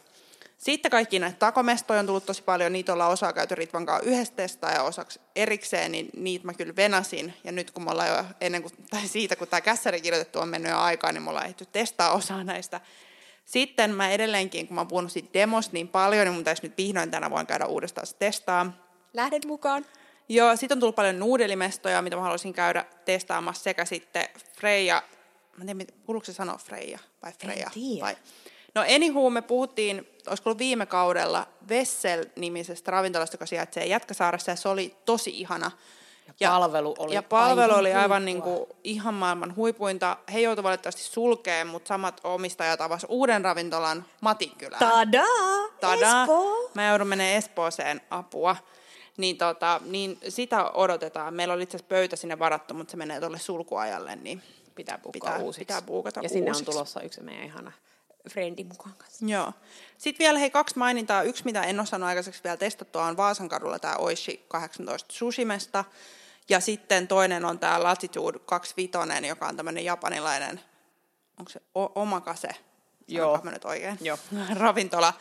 Sitten 0.59 0.91
kaikki 0.91 1.19
näitä 1.19 1.39
takomestoja 1.39 2.01
on 2.01 2.07
tullut 2.07 2.27
tosi 2.27 2.43
paljon, 2.43 2.73
niitä 2.73 2.93
ollaan 2.93 3.13
osaa 3.13 3.33
käyty 3.33 3.55
Ritvan 3.55 3.87
kanssa 3.87 4.11
yhdessä 4.11 4.35
testaa 4.35 4.73
ja 4.73 4.83
osaksi 4.83 5.21
erikseen, 5.37 5.93
niin 5.93 6.11
niitä 6.17 6.47
mä 6.47 6.55
kyllä 6.55 6.77
venasin. 6.77 7.35
Ja 7.45 7.53
nyt 7.53 7.71
kun 7.71 7.85
me 7.85 7.91
ollaan 7.91 8.09
jo 8.09 8.25
ennen 8.41 8.63
kuin, 8.63 8.73
tai 8.91 9.09
siitä, 9.09 9.37
kun 9.37 9.49
tämä 9.49 9.61
kässäri 9.61 10.01
kirjoitettu 10.01 10.39
on 10.39 10.49
mennyt 10.49 10.71
jo 10.71 10.79
aikaa, 10.79 11.13
niin 11.13 11.23
me 11.23 11.31
ollaan 11.31 11.47
ehty 11.47 11.67
testaa 11.67 12.13
osaa 12.13 12.45
näistä. 12.45 12.81
Sitten 13.45 13.91
mä 13.91 14.11
edelleenkin, 14.11 14.67
kun 14.67 14.75
mä 14.75 14.81
oon 14.81 14.89
puhunut 14.89 15.13
siitä 15.13 15.29
demosta 15.35 15.73
niin 15.73 15.89
paljon, 15.89 16.25
niin 16.27 16.35
mun 16.35 16.45
täytyy 16.45 16.69
nyt 16.69 16.79
vihdoin 16.79 17.11
tänä 17.11 17.31
vuonna 17.31 17.47
käydä 17.47 17.67
uudestaan 17.67 18.07
se 18.07 18.17
testaa. 18.19 18.73
Lähdet 19.13 19.45
mukaan. 19.45 19.85
Joo, 20.29 20.57
sitten 20.57 20.77
on 20.77 20.81
tullut 20.81 20.97
paljon 20.97 21.19
nuudelimestoja, 21.19 22.03
mitä 22.03 22.17
mä 22.17 22.23
haluaisin 22.23 22.53
käydä 22.53 22.85
testaamassa 23.05 23.63
sekä 23.63 23.85
sitten 23.85 24.29
Freja, 24.57 25.03
mä 25.57 25.65
en 25.71 25.77
tiedä, 25.77 25.93
kuuluuko 26.07 26.25
se 26.25 26.33
sanoa 26.33 26.59
Freja 26.59 26.99
vai 27.23 27.33
Freja? 27.33 27.67
En 27.67 27.73
tiedä. 27.73 28.05
Vai, 28.05 28.17
No 28.75 28.83
anywho, 28.95 29.31
me 29.31 29.43
puhuttiin, 29.43 30.09
olisiko 30.27 30.51
ollut 30.51 30.59
viime 30.59 30.87
kaudella 30.87 31.47
Vessel-nimisestä 31.69 32.91
ravintolasta, 32.91 33.35
joka 33.35 33.47
sijaitsee 33.47 33.87
Jätkäsaaressa, 33.87 34.51
ja 34.51 34.57
se 34.57 34.69
oli 34.69 34.97
tosi 35.05 35.31
ihana. 35.41 35.71
Ja 36.41 36.51
palvelu 36.51 36.95
oli 36.99 37.15
ja 37.15 37.23
palvelu 37.23 37.61
aivan 37.61 37.79
oli 37.79 37.95
aivan 37.95 38.25
niin 38.25 38.43
kuin 38.43 38.67
ihan 38.85 39.15
maailman 39.15 39.57
huipuinta. 39.57 40.17
He 40.33 40.41
joutuivat 40.41 40.65
valitettavasti 40.65 41.03
sulkeen, 41.03 41.67
mutta 41.67 41.89
samat 41.89 42.21
omistajat 42.25 42.81
avasivat 42.81 43.11
uuden 43.11 43.45
ravintolan 43.45 44.05
Matinkylään. 44.21 44.91
Tadaa! 44.91 45.69
Tada! 45.81 46.23
Espoo! 46.23 46.71
Mä 46.75 46.89
joudun 46.89 47.07
menemään 47.07 47.37
Espooseen 47.37 48.01
apua. 48.11 48.57
Niin, 49.17 49.39
tota, 49.39 49.81
niin 49.85 50.19
sitä 50.29 50.71
odotetaan. 50.71 51.35
Meillä 51.35 51.55
oli 51.55 51.63
itse 51.63 51.77
asiassa 51.77 51.89
pöytä 51.89 52.17
sinne 52.17 52.39
varattu, 52.39 52.75
mutta 52.75 52.91
se 52.91 52.97
menee 52.97 53.21
tuolle 53.21 53.39
sulkuajalle, 53.39 54.17
niin 54.17 54.43
Pitää 54.75 54.99
buukkaa 54.99 55.31
Pitää- 55.31 55.45
uusiksi. 55.45 55.59
pitää 55.61 55.83
buukata 55.83 56.21
Ja 56.23 56.29
sinne 56.29 56.51
uusiksi. 56.51 56.71
on 56.71 56.75
tulossa 56.75 57.01
yksi 57.01 57.21
meidän 57.23 57.45
ihana 57.45 57.73
frendi 58.31 58.65
mukaan 58.65 58.95
kanssa. 58.99 59.27
Joo. 59.27 59.53
Sitten 59.99 60.25
vielä 60.25 60.39
hei 60.39 60.51
kaksi 60.51 60.79
mainintaa. 60.79 61.23
Yksi, 61.23 61.45
mitä 61.45 61.63
en 61.63 61.81
osannut 61.81 62.09
aikaiseksi 62.09 62.45
vielä 62.45 62.57
testattua, 62.57 63.05
on 63.07 63.17
Vaasan 63.17 63.49
kadulla 63.49 63.79
tämä 63.79 63.97
Oishi 63.97 64.45
18 64.49 65.15
Sushimesta. 65.15 65.85
Ja 66.49 66.61
sitten 66.61 67.09
toinen 67.09 67.45
on 67.45 67.59
tämä 67.59 67.83
Latitude 67.83 68.39
25, 68.39 69.27
joka 69.29 69.47
on 69.47 69.57
tämmöinen 69.57 69.85
japanilainen, 69.85 70.61
onko 71.39 71.51
se 71.51 71.61
o- 71.75 71.93
omakase? 72.03 72.49
Joo. 73.09 73.41
Mä 73.43 73.51
nyt 73.51 73.65
oikein? 73.65 73.99
Joo. 74.01 74.19
Ravintola, 74.61 75.13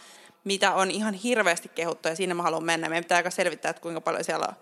mitä 0.44 0.74
on 0.74 0.92
ihan 0.92 1.14
hirveästi 1.14 1.70
kehuttu 1.76 2.10
ja 2.10 2.16
sinne 2.16 2.36
mä 2.36 2.44
haluan 2.44 2.64
mennä. 2.64 2.90
Meidän 2.90 3.04
pitää 3.04 3.18
aika 3.18 3.30
selvittää, 3.30 3.70
että 3.70 3.82
kuinka 3.82 4.02
paljon 4.02 4.24
siellä 4.24 4.46
on 4.50 4.56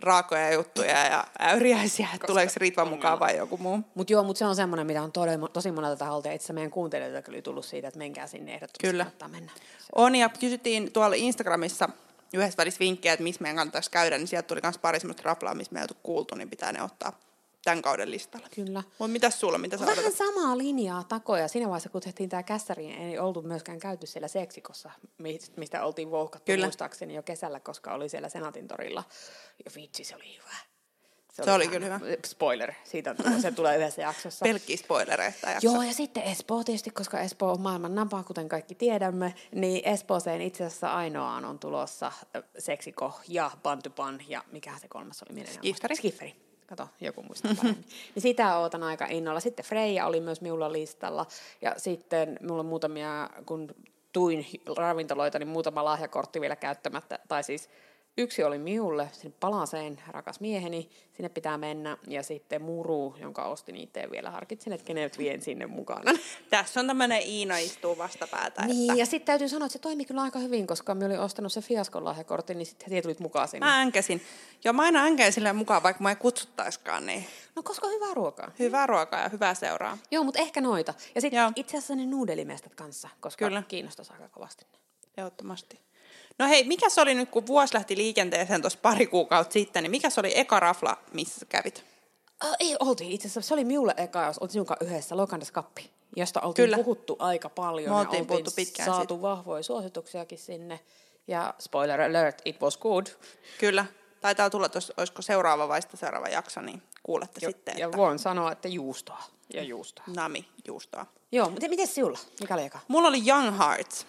raakoja 0.00 0.52
juttuja 0.52 1.06
ja 1.06 1.24
äyriäisiä, 1.40 2.08
että 2.14 2.26
tuleeko 2.26 2.52
Ritva 2.56 2.84
mukaan 2.84 3.20
vai 3.20 3.36
joku 3.36 3.56
muu. 3.56 3.80
Mutta 3.94 4.12
joo, 4.12 4.22
mutta 4.22 4.38
se 4.38 4.44
on 4.44 4.56
semmoinen, 4.56 4.86
mitä 4.86 5.02
on 5.02 5.12
todella, 5.12 5.48
tosi 5.48 5.72
monelta 5.72 5.96
taholta. 5.96 6.32
Itse 6.32 6.52
meidän 6.52 6.70
kuuntelijoilta 6.70 7.22
kyllä 7.22 7.42
tullut 7.42 7.64
siitä, 7.64 7.88
että 7.88 7.98
menkää 7.98 8.26
sinne 8.26 8.54
ehdottomasti 8.54 8.86
Kyllä. 8.90 9.04
kannattaa 9.04 9.28
mennä. 9.28 9.52
Se- 9.78 9.86
On, 9.94 10.16
ja 10.16 10.28
kysyttiin 10.28 10.92
tuolla 10.92 11.14
Instagramissa 11.16 11.88
yhdessä 12.34 12.56
välissä 12.56 12.78
vinkkejä, 12.78 13.12
että 13.12 13.22
missä 13.22 13.42
meidän 13.42 13.56
kannattaisi 13.56 13.90
käydä, 13.90 14.18
niin 14.18 14.28
sieltä 14.28 14.46
tuli 14.46 14.60
myös 14.62 14.78
pari 14.78 15.00
semmoista 15.00 15.22
raflaa, 15.24 15.54
missä 15.54 15.72
me 15.72 15.80
ei 15.80 15.86
kuultu, 16.02 16.34
niin 16.34 16.50
pitää 16.50 16.72
ne 16.72 16.82
ottaa 16.82 17.18
tämän 17.64 17.82
kauden 17.82 18.10
listalla. 18.10 18.46
Kyllä. 18.54 18.82
Mutta 18.98 19.12
mitäs 19.12 19.40
sulla, 19.40 19.58
mitä 19.58 19.76
sä 19.76 19.86
Vähän 19.86 19.98
odotat? 19.98 20.18
samaa 20.18 20.58
linjaa 20.58 21.04
takoja. 21.04 21.48
Siinä 21.48 21.66
vaiheessa, 21.68 21.88
kun 21.88 22.00
tehtiin 22.00 22.28
tämä 22.28 22.42
kässäri, 22.42 22.92
ei 22.92 23.18
oltu 23.18 23.42
myöskään 23.42 23.78
käyty 23.78 24.06
siellä 24.06 24.28
Seksikossa, 24.28 24.90
mi- 25.18 25.38
mistä 25.56 25.84
oltiin 25.84 26.10
vouhkattu 26.10 26.52
Kyllä. 26.52 26.66
muistaakseni 26.66 27.14
jo 27.14 27.22
kesällä, 27.22 27.60
koska 27.60 27.94
oli 27.94 28.08
siellä 28.08 28.28
Senaatin 28.28 28.68
torilla. 28.68 29.04
Ja 29.64 29.70
vitsi, 29.76 30.04
se 30.04 30.16
oli 30.16 30.36
hyvä. 30.36 30.56
Se 31.32 31.52
oli 31.52 31.64
ihan- 31.64 31.72
kyllä 31.82 31.98
hyvä. 31.98 32.16
Spoiler, 32.26 32.72
siitä 32.84 33.14
se 33.42 33.50
tulee 33.52 33.76
yhdessä 33.76 34.02
jaksossa. 34.02 34.42
Pelkkiä 34.48 34.76
spoilereita 34.76 35.50
jakso. 35.50 35.66
Joo, 35.68 35.82
ja 35.82 35.92
sitten 35.94 36.22
Espoo 36.22 36.64
tietysti, 36.64 36.90
koska 36.90 37.20
Espoo 37.20 37.52
on 37.52 37.60
maailman 37.60 37.94
napa, 37.94 38.22
kuten 38.22 38.48
kaikki 38.48 38.74
tiedämme, 38.74 39.34
niin 39.54 39.88
Espooseen 39.88 40.40
itse 40.40 40.64
asiassa 40.64 40.92
ainoaan 40.94 41.44
on 41.44 41.58
tulossa 41.58 42.12
Seksiko 42.58 43.20
ja 43.28 43.50
Bantupan 43.62 44.20
ja 44.28 44.44
mikä 44.52 44.72
se 44.80 44.88
kolmas 44.88 45.22
oli? 45.30 45.46
Skifferi. 45.46 45.96
Skifferi. 45.96 46.36
Kato, 46.66 46.88
joku 47.00 47.22
muistaa 47.22 47.54
paremmin. 47.56 47.84
niin 48.14 48.22
sitä 48.22 48.58
ootan 48.58 48.82
aika 48.82 49.06
innolla. 49.06 49.40
Sitten 49.40 49.64
Freija 49.64 50.06
oli 50.06 50.20
myös 50.20 50.40
minulla 50.40 50.72
listalla. 50.72 51.26
Ja 51.62 51.74
sitten 51.76 52.38
mulla 52.42 52.60
on 52.60 52.66
muutamia, 52.66 53.30
kun 53.46 53.74
tuin 54.12 54.46
ravintoloita, 54.76 55.38
niin 55.38 55.48
muutama 55.48 55.84
lahjakortti 55.84 56.40
vielä 56.40 56.56
käyttämättä. 56.56 57.18
Tai 57.28 57.44
siis 57.44 57.70
yksi 58.18 58.44
oli 58.44 58.58
minulle, 58.58 59.08
sinne 59.12 59.36
Palaseen, 59.40 60.00
rakas 60.08 60.40
mieheni, 60.40 60.90
sinne 61.12 61.28
pitää 61.28 61.58
mennä. 61.58 61.96
Ja 62.08 62.22
sitten 62.22 62.62
Muru, 62.62 63.16
jonka 63.20 63.44
ostin 63.44 63.76
itse 63.76 64.10
vielä, 64.10 64.30
harkitsin, 64.30 64.72
että 64.72 64.84
kenet 64.86 65.18
vien 65.18 65.42
sinne 65.42 65.66
mukana. 65.66 66.12
Tässä 66.50 66.80
on 66.80 66.86
tämmöinen 66.86 67.22
Iina 67.22 67.58
istuu 67.58 67.98
vastapäätä. 67.98 68.66
Niin, 68.66 68.90
että 68.90 69.00
ja 69.00 69.06
sitten 69.06 69.26
täytyy 69.26 69.48
sanoa, 69.48 69.66
että 69.66 69.72
se 69.72 69.78
toimi 69.78 70.04
kyllä 70.04 70.22
aika 70.22 70.38
hyvin, 70.38 70.66
koska 70.66 70.94
mä 70.94 71.04
olin 71.06 71.20
ostanut 71.20 71.52
se 71.52 71.60
fiaskon 71.60 72.04
lahjakortin, 72.04 72.58
niin 72.58 72.66
sitten 72.66 72.90
heti 72.90 73.02
tulit 73.02 73.20
mukaan 73.20 73.48
sinne. 73.48 73.66
Mä 73.66 73.80
änkäsin. 73.80 74.22
Joo, 74.64 74.72
mä 74.72 74.82
aina 74.82 75.02
änkäin 75.02 75.32
silleen 75.32 75.56
mukaan, 75.56 75.82
vaikka 75.82 76.02
mä 76.02 76.10
ei 76.10 76.16
kutsuttaiskaan, 76.16 77.06
niin 77.06 77.24
No 77.56 77.62
koska 77.62 77.88
hyvää 77.88 78.14
ruokaa. 78.14 78.50
hyvää 78.58 78.86
ruokaa 78.86 79.20
ja 79.20 79.28
hyvää 79.28 79.54
seuraa. 79.54 79.98
Joo, 80.10 80.24
mutta 80.24 80.40
ehkä 80.40 80.60
noita. 80.60 80.94
Ja 81.14 81.20
sitten 81.20 81.52
itse 81.56 81.76
asiassa 81.76 81.94
ne 81.94 82.06
nuudelimestat 82.06 82.74
kanssa, 82.74 83.08
koska 83.20 83.44
Kyllä. 83.44 83.62
kiinnostaisi 83.68 84.12
aika 84.12 84.28
kovasti. 84.28 84.66
Ehdottomasti. 85.16 85.80
No 86.38 86.48
hei, 86.48 86.64
mikä 86.64 86.88
se 86.88 87.00
oli 87.00 87.14
nyt, 87.14 87.30
kun 87.30 87.46
vuosi 87.46 87.74
lähti 87.74 87.96
liikenteeseen 87.96 88.60
tuossa 88.60 88.78
pari 88.82 89.06
kuukautta 89.06 89.52
sitten, 89.52 89.82
niin 89.82 89.90
mikä 89.90 90.10
se 90.10 90.20
oli 90.20 90.38
eka 90.38 90.60
rafla, 90.60 90.96
missä 91.12 91.40
sä 91.40 91.46
kävit? 91.46 91.84
Uh, 92.44 92.56
ei 92.60 92.76
oltiin 92.80 93.12
itse 93.12 93.28
asiassa, 93.28 93.48
se 93.48 93.54
oli 93.54 93.64
minulle 93.64 93.94
eka, 93.96 94.24
jos 94.26 94.38
oltiin 94.38 94.52
sinun 94.52 94.66
yhdessä 94.80 95.16
Lokandas 95.16 95.50
Kappi, 95.50 95.90
josta 96.16 96.40
oltiin 96.40 96.66
Kyllä. 96.66 96.76
puhuttu 96.76 97.16
aika 97.18 97.48
paljon. 97.48 97.90
Me 97.90 97.96
ja 97.96 98.00
oltiin 98.00 98.26
puhuttu 98.26 98.50
pitkään 98.56 98.88
saatu 98.88 99.22
vahvoja 99.22 99.62
suosituksiakin 99.62 100.38
sinne. 100.38 100.80
Ja 101.28 101.54
spoiler 101.58 102.00
alert, 102.00 102.42
it 102.44 102.60
was 102.60 102.78
good. 102.78 103.06
Kyllä. 103.58 103.86
Taitaa 104.20 104.50
tulla, 104.50 104.68
tuossa, 104.68 104.94
olisiko 104.96 105.22
seuraava 105.22 105.68
vai 105.68 105.82
sitten 105.82 106.00
seuraava 106.00 106.28
jakso, 106.28 106.60
niin 106.60 106.82
kuulette 107.02 107.40
Ja, 107.42 107.48
sitten, 107.48 107.78
ja 107.78 107.86
että 107.86 107.96
voin 107.96 108.18
sanoa, 108.18 108.52
että 108.52 108.68
juustoa. 108.68 109.22
Ja 109.54 109.62
juustoa. 109.62 110.04
nami 110.06 110.48
juustoa. 110.66 111.06
Joo, 111.32 111.50
mutta 111.50 111.68
miten 111.68 111.86
sinulla? 111.86 112.18
Mikä 112.40 112.54
oli 112.54 112.64
eka? 112.64 112.78
Mulla 112.88 113.08
oli 113.08 113.28
Young 113.28 113.58
Hearts. 113.58 114.06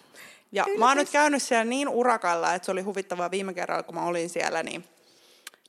Ja 0.55 0.63
Yllätys. 0.63 0.79
mä 0.79 0.87
oon 0.87 0.97
nyt 0.97 1.09
käynyt 1.09 1.43
siellä 1.43 1.65
niin 1.65 1.89
urakalla, 1.89 2.53
että 2.53 2.65
se 2.65 2.71
oli 2.71 2.81
huvittavaa 2.81 3.31
viime 3.31 3.53
kerralla, 3.53 3.83
kun 3.83 3.95
mä 3.95 4.05
olin 4.05 4.29
siellä, 4.29 4.63
niin 4.63 4.85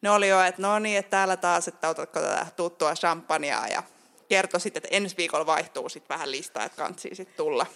ne 0.02 0.10
oli 0.10 0.28
jo, 0.28 0.40
että 0.40 0.62
no 0.62 0.78
niin, 0.78 0.98
että 0.98 1.10
täällä 1.10 1.36
taas, 1.36 1.68
että 1.68 1.88
otatko 1.88 2.20
tätä 2.20 2.46
tuttua 2.56 2.94
champagnea 2.94 3.66
ja 3.66 3.82
kertoi 4.28 4.60
sitten, 4.60 4.82
että 4.84 4.96
ensi 4.96 5.16
viikolla 5.16 5.46
vaihtuu 5.46 5.88
sitten 5.88 6.14
vähän 6.14 6.30
listaa, 6.30 6.64
että 6.64 6.76
kantsii 6.76 7.14
sitten 7.14 7.36
tulla. 7.36 7.66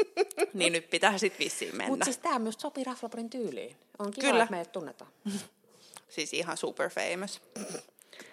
niin 0.54 0.72
nyt 0.72 0.90
pitää 0.90 1.18
sitten 1.18 1.44
vissiin 1.44 1.76
mennä. 1.76 1.88
Mutta 1.90 2.04
siis 2.04 2.18
tämä 2.18 2.38
myös 2.38 2.54
sopii 2.58 2.84
Raflaporin 2.84 3.30
tyyliin. 3.30 3.76
On 3.98 4.10
kiva, 4.10 4.28
Kyllä. 4.28 4.42
että 4.42 4.54
meidät 4.54 4.72
tunnetaan. 4.72 5.10
Siis 6.08 6.32
ihan 6.32 6.56
super 6.56 6.90
famous. 6.90 7.42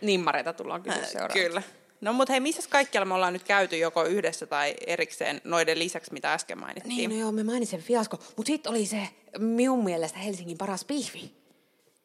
Nimmareita 0.02 0.54
tullaan 0.54 0.84
kyllä 0.84 1.06
seuraavaksi. 1.06 1.40
Kyllä. 1.40 1.62
No 2.02 2.14
mutta 2.14 2.34
hei, 2.34 2.40
missä 2.40 2.70
kaikkialla 2.70 3.06
me 3.06 3.14
ollaan 3.14 3.34
nyt 3.34 3.44
käyty 3.44 3.78
joko 3.78 4.04
yhdessä 4.04 4.46
tai 4.46 4.76
erikseen 4.88 5.42
noiden 5.44 5.80
lisäksi, 5.80 6.14
mitä 6.14 6.34
äsken 6.34 6.60
mainittiin? 6.60 6.98
Niin, 6.98 7.10
no 7.10 7.16
joo, 7.16 7.32
me 7.32 7.44
mainitsin 7.44 7.82
fiasko. 7.82 8.18
Mutta 8.38 8.48
sitten 8.48 8.70
oli 8.70 8.86
se 8.86 9.10
minun 9.38 9.84
mielestä 9.84 10.20
Helsingin 10.20 10.58
paras 10.58 10.86
pihvi. 10.86 11.32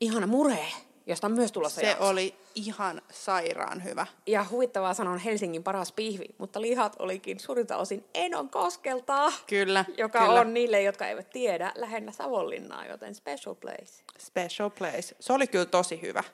Ihana 0.01 0.27
muree, 0.27 0.69
josta 1.07 1.27
on 1.27 1.33
myös 1.33 1.53
tulossa 1.53 1.81
Se 1.81 1.87
jakso. 1.87 2.09
oli 2.09 2.35
ihan 2.55 3.03
sairaan 3.11 3.85
hyvä. 3.85 4.07
Ja 4.27 4.47
huvittavaa 4.51 4.95
sanon 4.95 5.19
Helsingin 5.19 5.63
paras 5.63 5.93
pihvi, 5.93 6.25
mutta 6.39 6.61
lihat 6.61 6.97
olikin 6.99 7.41
suurinta 7.41 7.77
osin 7.77 8.05
Enon 8.15 8.49
koskelta. 8.51 9.33
Kyllä, 9.47 9.85
Joka 9.99 10.19
kyllä. 10.19 10.41
on 10.41 10.55
niille, 10.55 10.83
jotka 10.83 11.09
eivät 11.09 11.31
tiedä, 11.31 11.73
lähellä 11.75 12.13
Savonlinnaa, 12.13 12.87
joten 12.87 13.15
special 13.15 13.55
place. 13.55 14.03
Special 14.19 14.71
Place. 14.71 15.17
Se 15.21 15.33
oli 15.33 15.47
kyllä 15.47 15.65
tosi 15.67 16.03
hyvä. 16.03 16.25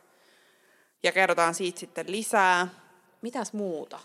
Ja 1.03 1.13
kerrotaan 1.13 1.55
siitä 1.55 1.81
sitten 1.81 2.11
lisää. 2.13 2.69
Mitäs 3.23 3.53
muuta? 3.53 4.01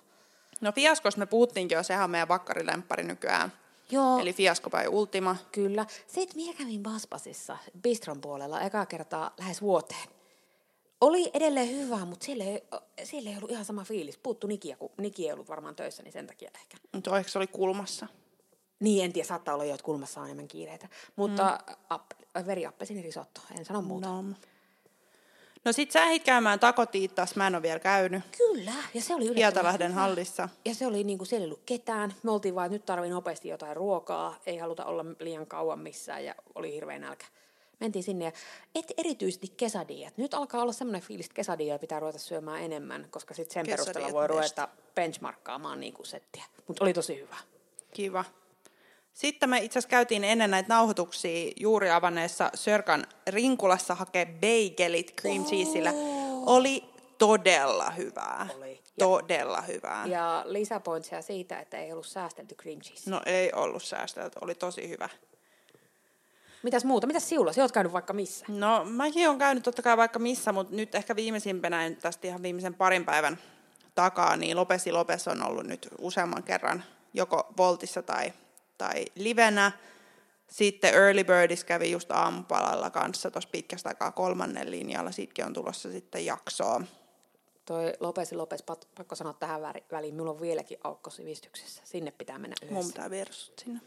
No 0.62 0.72
Fiaskosta 0.72 1.20
me 1.20 1.26
puhuttiinkin 1.26 1.76
jo, 1.76 1.84
sehän 1.84 2.04
on 2.04 2.10
meidän 2.10 2.28
vakkarilemppari 2.28 3.04
nykyään. 3.04 3.52
Joo, 3.92 4.20
Eli 4.20 4.34
Fiasko 4.34 4.70
by 4.70 4.88
Ultima. 4.90 5.36
Kyllä. 5.52 5.86
Sitten 6.08 6.36
minä 6.36 6.54
kävin 6.58 6.84
Baspasissa 6.84 7.58
Bistron 7.82 8.22
puolella 8.22 8.62
eka 8.62 8.86
kertaa 8.86 9.34
lähes 9.40 9.62
vuoteen. 9.62 10.10
Oli 11.02 11.32
edelleen 11.34 11.70
hyvä, 11.70 12.06
mutta 12.06 12.26
siellä 12.26 12.44
ei, 12.44 12.64
siellä 13.04 13.30
ei 13.30 13.38
ollut 13.38 13.52
ihan 13.52 13.66
sama 13.66 13.84
fiilis. 13.84 14.18
Puuttu 14.18 14.48
Nikiä, 14.48 14.76
kun 14.76 14.92
Niki 14.98 15.26
ei 15.26 15.34
ollut 15.34 15.50
varmaan 15.50 15.76
töissä, 15.76 16.04
niin 16.04 16.14
sen 16.14 16.28
takia 16.28 16.52
ehkä. 16.56 16.78
Mutta 16.94 17.18
ehkä 17.18 17.32
se 17.32 17.38
oli 17.38 17.48
kulmassa. 17.48 18.08
Niin, 18.80 19.06
en 19.06 19.14
tiedä, 19.14 19.28
saattaa 19.28 19.54
olla 19.54 19.66
jo, 19.66 19.74
että 19.74 19.84
kulmassa 19.84 20.22
on 20.22 20.26
enemmän 20.26 20.48
kiireitä. 20.48 20.88
Mutta 21.16 21.60
mm. 21.68 21.76
app, 21.90 22.12
veriappesinirisotto, 22.46 23.42
en 23.60 23.66
sano 23.66 23.82
muuta. 23.82 24.08
No, 24.08 24.24
no 25.68 25.74
sit 25.74 25.92
sä 25.92 26.04
ehdit 26.04 26.24
käymään 26.24 26.60
takotiittas, 26.60 27.36
mä 27.36 27.48
en 27.48 27.56
ole 27.56 27.62
vielä 27.62 27.80
käynyt. 27.80 28.24
Kyllä, 28.38 28.74
ja 28.94 29.02
se 29.02 29.16
oli 29.16 29.24
yllättävän 29.24 29.36
Hietalahden 29.36 29.92
hyvä. 29.92 30.02
hallissa. 30.02 30.50
Ja 30.66 30.76
se 30.76 30.88
oli 30.88 31.04
niin 31.04 31.18
kuin, 31.18 31.28
siellä 31.28 31.44
ei 31.44 31.48
ollut 31.48 31.62
ketään. 31.66 32.14
Me 32.24 32.32
oltiin 32.32 32.56
vaan, 32.56 32.66
että 32.66 32.76
nyt 32.76 32.86
tarvii 32.86 33.10
nopeasti 33.10 33.50
jotain 33.50 33.76
ruokaa, 33.76 34.40
ei 34.46 34.58
haluta 34.58 34.86
olla 34.86 35.06
liian 35.20 35.48
kauan 35.48 35.80
missään 35.80 36.26
ja 36.26 36.36
oli 36.56 36.74
hirveä 36.74 37.00
nälkä. 37.00 37.26
Mentiin 37.80 38.04
sinne 38.04 38.26
ja 38.26 38.32
et, 38.76 38.94
erityisesti 38.98 39.54
kesädiet. 39.58 40.18
Nyt 40.18 40.34
alkaa 40.34 40.62
olla 40.62 40.74
semmoinen 40.74 41.02
fiilis, 41.02 41.26
että 41.26 41.36
kesädiet 41.36 41.82
pitää 41.82 42.00
ruveta 42.00 42.20
syömään 42.20 42.62
enemmän, 42.64 43.08
koska 43.10 43.34
sitten 43.34 43.54
sen 43.54 43.66
Kesadiet 43.66 43.86
perusteella 43.86 44.14
voi 44.14 44.28
best. 44.28 44.58
ruveta 44.58 44.68
benchmarkkaamaan 44.96 45.80
niin 45.80 45.94
kuin 45.94 46.06
settiä. 46.06 46.44
Mutta 46.68 46.84
oli 46.84 46.94
tosi 46.94 47.20
hyvä. 47.20 47.38
Kiva. 47.94 48.26
Sitten 49.18 49.50
me 49.50 49.58
itse 49.58 49.80
asiassa 49.80 49.90
käytiin 49.90 50.24
ennen 50.24 50.52
näitä 50.52 50.74
nauhoituksia 50.74 51.52
juuri 51.60 51.90
avanneessa 51.92 52.50
Sörkan 52.56 53.06
Rinkulassa 53.28 53.96
hakee 53.96 54.26
bagelit 54.26 55.14
cream 55.22 55.46
cheesillä. 55.46 55.94
Oli 56.46 56.84
todella 57.18 57.90
hyvää. 57.92 58.48
Oli. 58.58 58.72
Ja- 58.72 59.06
Todella 59.06 59.62
hyvää. 59.62 60.06
Ja 60.06 60.44
lisäpointsia 60.46 61.22
siitä, 61.22 61.60
että 61.60 61.78
ei 61.78 61.92
ollut 61.92 62.06
säästelty 62.06 62.56
cream 62.56 62.80
cheese. 62.80 63.10
No 63.10 63.22
ei 63.26 63.52
ollut 63.54 63.84
säästelty, 63.84 64.40
oli 64.42 64.56
tosi 64.56 64.90
hyvä. 64.90 65.10
Mitäs 66.64 66.86
muuta? 66.86 67.08
Mitäs 67.08 67.30
sinulla? 67.30 67.54
Sinä 67.54 67.64
olet 67.64 67.72
käynyt 67.72 67.94
vaikka 67.94 68.14
missä? 68.14 68.46
No 68.48 68.86
mäkin 68.86 69.28
olen 69.28 69.40
käynyt 69.40 69.64
totta 69.64 69.82
kai 69.82 69.98
vaikka 69.98 70.20
missä, 70.20 70.52
mutta 70.52 70.76
nyt 70.76 70.96
ehkä 70.96 71.16
viimeisimpänä, 71.16 71.90
nyt 71.90 72.00
tästä 72.00 72.28
ihan 72.28 72.42
viimeisen 72.44 72.74
parin 72.74 73.06
päivän 73.06 73.38
takaa, 73.96 74.38
niin 74.38 74.58
Lopesi 74.58 74.92
Lopes 74.92 75.28
on 75.28 75.44
ollut 75.44 75.68
nyt 75.68 75.88
useamman 76.00 76.44
kerran 76.44 76.84
joko 77.14 77.48
Voltissa 77.58 78.02
tai, 78.02 78.34
tai 78.78 79.06
livenä. 79.16 79.72
Sitten 80.48 80.94
Early 80.94 81.24
Birdis 81.24 81.64
kävi 81.64 81.92
just 81.92 82.12
aamupalalla 82.12 82.90
kanssa 82.90 83.32
tuossa 83.32 83.50
pitkästä 83.52 83.90
aikaa 83.90 84.12
kolmannen 84.12 84.72
linjalla. 84.72 85.12
Siitäkin 85.12 85.46
on 85.46 85.54
tulossa 85.54 85.92
sitten 85.92 86.26
jaksoa. 86.26 86.82
Toi 87.66 87.94
Lopesi 88.00 88.36
Lopes, 88.36 88.64
pakko 88.98 89.16
sanoa 89.16 89.34
tähän 89.34 89.62
väliin, 89.92 90.14
minulla 90.14 90.32
on 90.32 90.42
vieläkin 90.42 90.78
aukko 90.84 91.10
sivistyksessä. 91.10 91.82
Sinne 91.86 92.12
pitää 92.12 92.38
mennä 92.40 92.56
Mun 92.62 92.72
yhdessä. 92.72 92.94
pitää 92.94 93.10
viedä 93.10 93.32
sinne. 93.32 93.80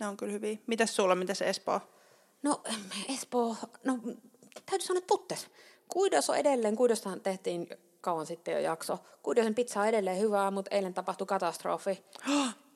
Ne 0.00 0.06
on 0.06 0.16
kyllä 0.16 0.32
hyviä. 0.32 0.56
Mitäs 0.66 0.96
sulla, 0.96 1.14
mitäs 1.14 1.42
Espoo? 1.42 1.80
No 2.42 2.62
Espoo, 3.14 3.56
no 3.84 3.98
täytyy 4.66 4.86
sanoa, 4.86 4.98
että 4.98 5.08
puttes. 5.08 5.46
Kuidos 5.88 6.30
on 6.30 6.36
edelleen, 6.36 6.76
Kuidostahan 6.76 7.20
tehtiin 7.20 7.68
kauan 8.00 8.26
sitten 8.26 8.52
jo 8.54 8.60
jakso. 8.60 8.98
Kuidosen 9.22 9.54
pizza 9.54 9.80
on 9.80 9.86
edelleen 9.86 10.18
hyvää, 10.18 10.50
mutta 10.50 10.74
eilen 10.76 10.94
tapahtui 10.94 11.26
katastrofi. 11.26 12.04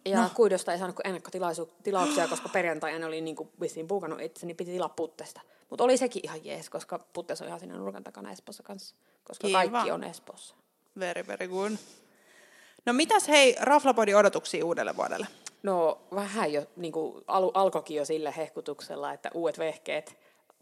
Ja 0.06 0.22
no. 0.22 0.30
Kuidosta 0.34 0.72
ei 0.72 0.78
saanut 0.78 0.96
ennakkotilauksia, 1.04 2.28
koska 2.28 2.48
perjantaina 2.48 3.06
oli 3.06 3.20
niin 3.20 3.36
kuin 3.36 3.48
vissiin 3.60 3.86
puukannut 3.86 4.20
itse, 4.20 4.46
niin 4.46 4.56
piti 4.56 4.70
tilaa 4.70 4.88
puttesta. 4.88 5.40
Mutta 5.70 5.84
oli 5.84 5.96
sekin 5.96 6.20
ihan 6.24 6.44
jees, 6.44 6.70
koska 6.70 6.98
puttes 7.12 7.42
on 7.42 7.48
ihan 7.48 7.60
siinä 7.60 7.76
nurkan 7.76 8.04
takana 8.04 8.32
Espoossa 8.32 8.62
kanssa. 8.62 8.94
Koska 9.24 9.46
Kiva. 9.46 9.58
kaikki 9.70 9.90
on 9.90 10.04
Espoossa. 10.04 10.54
Very, 10.98 11.26
very 11.26 11.48
good. 11.48 11.72
No 12.86 12.92
mitäs 12.92 13.28
hei, 13.28 13.56
Raflapodin 13.60 14.16
odotuksia 14.16 14.64
uudelle 14.66 14.96
vuodelle? 14.96 15.26
No 15.62 15.98
vähän 16.14 16.52
jo, 16.52 16.62
niin 16.76 16.92
kuin 16.92 17.24
al- 17.26 17.50
alkoikin 17.54 17.96
jo 17.96 18.04
sille 18.04 18.34
hehkutuksella, 18.36 19.12
että 19.12 19.30
uudet 19.34 19.58
vehkeet, 19.58 20.16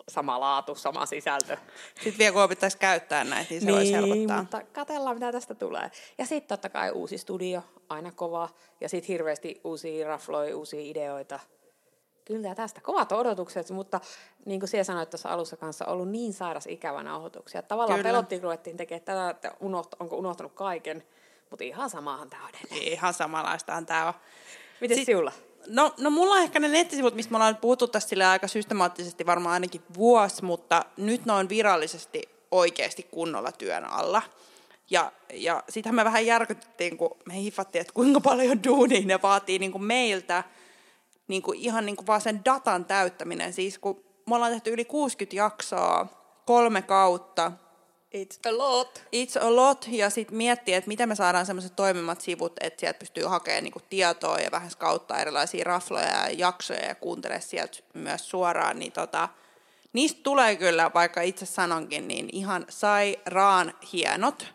sama 0.08 0.40
laatu, 0.40 0.74
sama 0.74 1.06
sisältö. 1.06 1.56
Sitten 1.94 2.18
vielä 2.18 2.32
kun 2.32 2.42
opittaisi 2.42 2.78
käyttää 2.78 3.24
näitä, 3.24 3.50
niin 3.50 3.60
se 3.60 3.66
niin, 3.66 3.76
voisi 3.76 3.92
helpottaa. 3.92 4.40
mutta 4.40 4.62
katsellaan 4.72 5.16
mitä 5.16 5.32
tästä 5.32 5.54
tulee. 5.54 5.90
Ja 6.18 6.26
sitten 6.26 6.48
totta 6.48 6.68
kai 6.68 6.90
uusi 6.90 7.18
studio, 7.18 7.62
aina 7.88 8.12
kova. 8.12 8.48
Ja 8.80 8.88
sitten 8.88 9.08
hirveästi 9.08 9.60
uusia 9.64 10.08
rafloja, 10.08 10.56
uusia 10.56 10.80
ideoita. 10.80 11.40
Kyllä 12.24 12.54
tästä 12.54 12.80
kovat 12.80 13.12
odotukset, 13.12 13.70
mutta 13.70 14.00
niin 14.46 14.60
kuin 14.60 14.68
siellä 14.68 14.84
sanoit 14.84 15.10
tuossa 15.10 15.28
alussa 15.28 15.56
kanssa, 15.56 15.84
ollut 15.84 16.08
niin 16.08 16.32
sairas 16.32 16.66
ikävä 16.66 17.02
nauhoituksia. 17.02 17.58
että 17.58 17.68
Tavallaan 17.68 17.98
Kyllä. 18.00 18.08
pelottiin, 18.08 18.40
kun 18.40 18.44
ruvettiin 18.44 18.76
tekemään 18.76 19.02
tätä, 19.04 19.30
että 19.30 19.52
unoht, 19.60 19.94
onko 20.00 20.16
unohtanut 20.16 20.52
kaiken. 20.52 21.04
Mutta 21.50 21.64
ihan 21.64 21.90
samahan 21.90 22.30
tämä 22.30 22.42
on 22.44 22.50
edelleen. 22.54 22.92
Ihan 22.92 23.14
samanlaistahan 23.14 23.86
tämä 23.86 24.06
on. 24.06 24.14
Miten 24.80 25.04
sinulla? 25.04 25.32
No, 25.66 25.94
no 25.98 26.10
mulla 26.10 26.34
on 26.34 26.42
ehkä 26.42 26.60
ne 26.60 26.68
nettisivut, 26.68 27.14
mistä 27.14 27.30
me 27.30 27.36
ollaan 27.36 27.56
puhuttu 27.56 27.88
sille 27.98 28.26
aika 28.26 28.48
systemaattisesti 28.48 29.26
varmaan 29.26 29.52
ainakin 29.52 29.82
vuosi, 29.96 30.44
mutta 30.44 30.84
nyt 30.96 31.26
ne 31.26 31.32
on 31.32 31.48
virallisesti 31.48 32.22
oikeasti 32.50 33.02
kunnolla 33.02 33.52
työn 33.52 33.84
alla. 33.84 34.22
Ja, 34.90 35.12
ja 35.32 35.62
sitähän 35.68 35.94
me 35.94 36.04
vähän 36.04 36.26
järkyttiin, 36.26 36.96
kun 36.96 37.10
me 37.26 37.34
hiffattiin, 37.34 37.80
että 37.80 37.92
kuinka 37.92 38.20
paljon 38.20 38.64
duunia 38.64 39.06
ne 39.06 39.22
vaatii 39.22 39.58
niin 39.58 39.72
kuin 39.72 39.84
meiltä 39.84 40.44
niin 41.28 41.42
kuin 41.42 41.58
ihan 41.58 41.86
niin 41.86 41.96
kuin 41.96 42.06
vaan 42.06 42.20
sen 42.20 42.44
datan 42.44 42.84
täyttäminen. 42.84 43.52
Siis 43.52 43.78
kun 43.78 44.04
me 44.26 44.34
ollaan 44.34 44.52
tehty 44.52 44.72
yli 44.72 44.84
60 44.84 45.36
jaksoa, 45.36 46.06
kolme 46.46 46.82
kautta, 46.82 47.52
It's 48.14 48.38
a 48.46 48.58
lot. 48.58 49.02
It's 49.12 49.44
a 49.44 49.56
lot, 49.56 49.86
ja 49.90 50.10
sitten 50.10 50.36
miettiä, 50.36 50.78
että 50.78 50.88
miten 50.88 51.08
me 51.08 51.14
saadaan 51.14 51.46
semmoiset 51.46 51.76
toimimat 51.76 52.20
sivut, 52.20 52.52
että 52.60 52.80
sieltä 52.80 52.98
pystyy 52.98 53.24
hakemaan 53.24 53.64
niinku 53.64 53.80
tietoa 53.90 54.38
ja 54.38 54.50
vähän 54.50 54.70
skauttaa 54.70 55.20
erilaisia 55.20 55.64
rafloja 55.64 56.06
ja 56.06 56.30
jaksoja 56.30 56.86
ja 56.86 56.94
kuuntelee 56.94 57.40
sieltä 57.40 57.78
myös 57.94 58.30
suoraan, 58.30 58.78
niin 58.78 58.92
tota, 58.92 59.28
niistä 59.92 60.20
tulee 60.22 60.56
kyllä, 60.56 60.90
vaikka 60.94 61.20
itse 61.20 61.46
sanonkin, 61.46 62.08
niin 62.08 62.28
ihan 62.32 62.66
sairaan 62.68 63.74
hienot, 63.92 64.53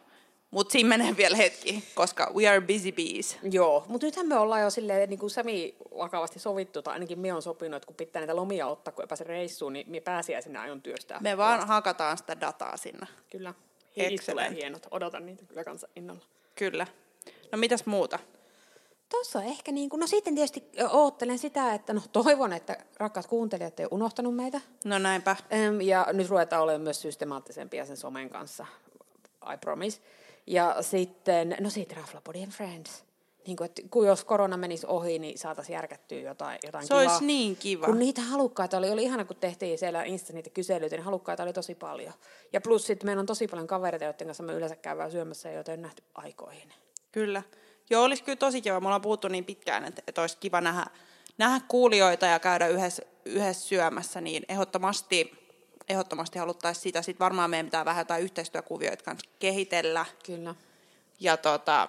mutta 0.52 0.72
siinä 0.72 0.90
menee 0.90 1.18
vielä 1.18 1.36
hetki, 1.36 1.84
koska 1.96 2.32
we 2.36 2.48
are 2.48 2.62
busy 2.62 2.92
bees. 2.92 3.38
Joo, 3.52 3.86
mutta 3.88 4.08
nythän 4.08 4.28
me 4.28 4.38
ollaan 4.38 4.62
jo 4.62 4.70
silleen 4.70 5.10
niin 5.10 5.20
kuin 5.20 5.30
semi 5.30 5.76
vakavasti 5.98 6.40
sovittu, 6.40 6.82
tai 6.82 6.94
ainakin 6.94 7.20
me 7.20 7.34
on 7.34 7.42
sopinut, 7.42 7.78
että 7.78 7.88
kun 7.88 7.96
pitää 7.96 8.20
näitä 8.20 8.36
lomia 8.36 8.68
ottaa, 8.68 8.94
kun 8.94 9.04
ei 9.04 9.08
pääse 9.08 9.24
reissuun, 9.24 9.74
niin 9.74 9.92
me 9.92 10.00
pääsiäisenä 10.00 10.62
aion 10.62 10.82
työstää. 10.82 11.20
Me 11.20 11.38
vaan 11.38 11.68
hakataan 11.68 12.18
sitä 12.18 12.42
dataa 12.42 12.78
sinne. 12.78 13.08
Kyllä. 13.30 13.54
Tulee 14.32 14.52
hienot. 14.52 14.88
Odotan 14.92 15.26
niitä 15.26 15.46
kyllä 15.46 15.64
kanssa 15.64 15.88
innolla. 15.96 16.22
Kyllä. 16.56 16.88
No 17.52 17.58
mitäs 17.58 17.86
muuta? 17.86 18.20
Tuossa 19.10 19.44
ehkä 19.44 19.72
niin 19.72 19.90
kuin, 19.90 20.00
no 20.00 20.08
sitten 20.08 20.36
tietysti 20.36 20.64
oottelen 20.92 21.40
sitä, 21.40 21.74
että 21.74 21.94
no 21.94 22.02
toivon, 22.12 22.54
että 22.54 22.78
rakkaat 22.98 23.28
kuuntelijat 23.28 23.80
ei 23.80 23.86
ole 23.86 23.90
unohtanut 23.92 24.36
meitä. 24.36 24.62
No 24.86 25.00
näinpä. 25.00 25.36
Ja 25.84 26.08
nyt 26.14 26.30
ruvetaan 26.30 26.64
olemaan 26.64 26.82
myös 26.82 27.02
systemaattisempia 27.02 27.86
sen 27.86 27.98
somen 27.98 28.30
kanssa, 28.30 28.66
I 29.54 29.58
promise. 29.58 30.02
Ja 30.50 30.76
sitten, 30.82 31.56
no 31.60 31.70
sitten 31.70 31.98
Raflapodi 31.98 32.44
and 32.44 32.52
Friends. 32.52 33.04
Niin 33.48 33.58
kuin, 33.58 33.66
että 33.66 33.82
kun 33.92 34.08
jos 34.08 34.26
korona 34.26 34.58
menisi 34.58 34.88
ohi, 34.88 35.20
niin 35.20 35.38
saataisiin 35.38 35.74
järkättyä 35.74 36.20
jotain, 36.20 36.60
jotain 36.66 36.84
Se 36.84 36.94
kivaa. 36.94 37.02
olisi 37.02 37.26
niin 37.26 37.56
kiva. 37.56 37.86
Kun 37.86 38.00
niitä 38.00 38.22
halukkaita 38.22 38.78
oli, 38.78 38.90
oli 38.90 39.04
ihana 39.04 39.26
kun 39.26 39.36
tehtiin 39.36 39.78
siellä 39.80 40.04
Insta 40.04 40.34
niitä 40.34 40.50
kyselyitä, 40.50 40.96
niin 40.96 41.04
halukkaita 41.04 41.44
oli 41.44 41.54
tosi 41.54 41.76
paljon. 41.76 42.14
Ja 42.54 42.62
plus 42.62 42.88
sitten 42.88 43.08
meillä 43.08 43.20
on 43.20 43.26
tosi 43.26 43.48
paljon 43.48 43.68
kavereita, 43.68 44.06
joiden 44.06 44.28
kanssa 44.28 44.44
me 44.44 44.54
yleensä 44.54 44.76
käydään 44.76 45.12
syömässä, 45.12 45.52
joita 45.52 45.72
ei 45.72 45.76
ole 45.76 45.82
nähty 45.82 46.04
aikoihin. 46.16 46.74
Kyllä. 47.12 47.44
Joo, 47.90 48.04
olisi 48.04 48.24
kyllä 48.24 48.36
tosi 48.36 48.62
kiva. 48.62 48.80
Me 48.80 48.88
ollaan 48.88 49.02
puhuttu 49.02 49.28
niin 49.28 49.46
pitkään, 49.46 49.86
että, 49.86 50.02
että 50.08 50.22
olisi 50.22 50.38
kiva 50.38 50.62
nähdä, 50.62 50.86
nähdä 51.38 51.66
kuulijoita 51.68 52.26
ja 52.26 52.40
käydä 52.40 52.68
yhdessä, 52.68 53.04
yhdessä 53.26 53.68
syömässä, 53.68 54.22
niin 54.22 54.46
ehdottomasti, 54.50 55.39
ehdottomasti 55.90 56.40
haluttaisiin 56.40 56.84
sitä. 56.84 57.02
Sitten 57.02 57.26
varmaan 57.26 57.50
meidän 57.50 57.66
pitää 57.66 57.86
vähän 57.86 58.02
jotain 58.02 58.24
yhteistyökuvioita 58.24 59.04
kanssa 59.04 59.30
kehitellä. 59.40 60.06
Kyllä. 60.26 60.56
Ja 61.20 61.38
tota, 61.38 61.88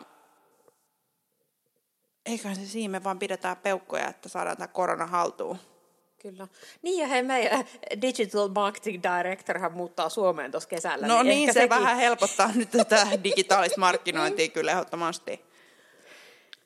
eiköhän 2.26 2.56
se 2.56 2.66
siinä, 2.66 2.92
me 2.92 3.04
vaan 3.04 3.18
pidetään 3.18 3.56
peukkoja, 3.56 4.08
että 4.08 4.28
saadaan 4.28 4.56
tämä 4.56 4.68
korona 4.68 5.06
haltuun. 5.06 5.58
Kyllä. 6.22 6.48
Niin 6.82 7.00
ja 7.02 7.08
hei, 7.08 7.22
meidän 7.22 7.64
Digital 8.02 8.48
Marketing 8.48 9.02
Directorhan 9.02 9.72
muuttaa 9.72 10.08
Suomeen 10.08 10.50
tuossa 10.50 10.68
kesällä. 10.68 11.06
No 11.06 11.22
niin, 11.22 11.40
ehkä 11.40 11.52
se 11.52 11.60
sekin- 11.60 11.70
vähän 11.70 11.96
helpottaa 11.96 12.50
nyt 12.54 12.70
tätä 12.70 13.06
digitaalista 13.24 13.80
markkinointia 13.80 14.48
kyllä 14.48 14.72
ehdottomasti. 14.72 15.49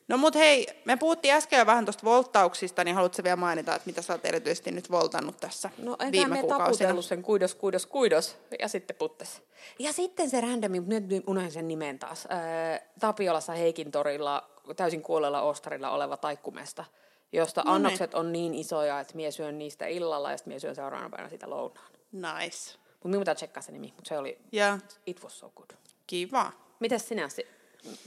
No 0.08 0.16
mut 0.18 0.34
hei, 0.34 0.66
me 0.84 0.96
puhuttiin 0.96 1.34
äsken 1.34 1.58
jo 1.58 1.66
vähän 1.66 1.84
tuosta 1.84 2.04
volttauksista, 2.04 2.84
niin 2.84 2.94
haluatko 2.94 3.22
vielä 3.24 3.36
mainita, 3.36 3.74
että 3.74 3.86
mitä 3.86 4.02
sä 4.02 4.12
oot 4.12 4.24
erityisesti 4.24 4.70
nyt 4.70 4.90
voltannut 4.90 5.36
tässä 5.40 5.70
No 5.78 5.96
viime 6.12 6.34
me 6.34 6.40
kuukausina? 6.40 6.66
taputellut 6.66 7.04
sen 7.04 7.22
kuidos, 7.22 7.54
kuidos, 7.54 7.86
kuidos 7.86 8.36
ja 8.60 8.68
sitten 8.68 8.96
puttes. 8.96 9.42
Ja 9.78 9.92
sitten 9.92 10.30
se 10.30 10.40
randomi, 10.40 10.80
nyt 10.80 11.04
unohdin 11.26 11.52
sen 11.52 11.68
nimen 11.68 11.98
taas. 11.98 12.26
Ää, 12.30 12.80
Tapiolassa 13.00 13.52
Heikin 13.52 13.90
torilla 13.90 14.50
täysin 14.76 15.02
kuolleella 15.02 15.42
ostarilla 15.42 15.90
oleva 15.90 16.16
taikkumesta, 16.16 16.84
josta 17.32 17.62
No 17.64 17.70
niin. 17.70 17.76
annokset 17.76 18.14
on 18.14 18.32
niin 18.32 18.54
isoja, 18.54 19.00
että 19.00 19.16
mie 19.16 19.30
syön 19.30 19.58
niistä 19.58 19.86
illalla 19.86 20.30
ja 20.30 20.36
sitten 20.36 20.50
mie 20.50 20.60
syön 20.60 20.74
seuraavana 20.74 21.10
päivänä 21.10 21.28
sitä 21.30 21.50
lounaan. 21.50 21.90
Nice. 22.12 22.72
Mutta 22.92 23.08
minun 23.08 23.20
pitää 23.20 23.34
tsekkaa 23.34 23.62
se 23.62 23.72
nimi, 23.72 23.92
mutta 23.96 24.08
se 24.08 24.18
oli, 24.18 24.38
Ja 24.52 24.78
it 25.06 25.22
was 25.22 25.38
so 25.38 25.50
good. 25.56 25.70
kiva. 26.06 26.52
Mitäs 26.80 27.08
sinä, 27.08 27.28
si- 27.28 27.46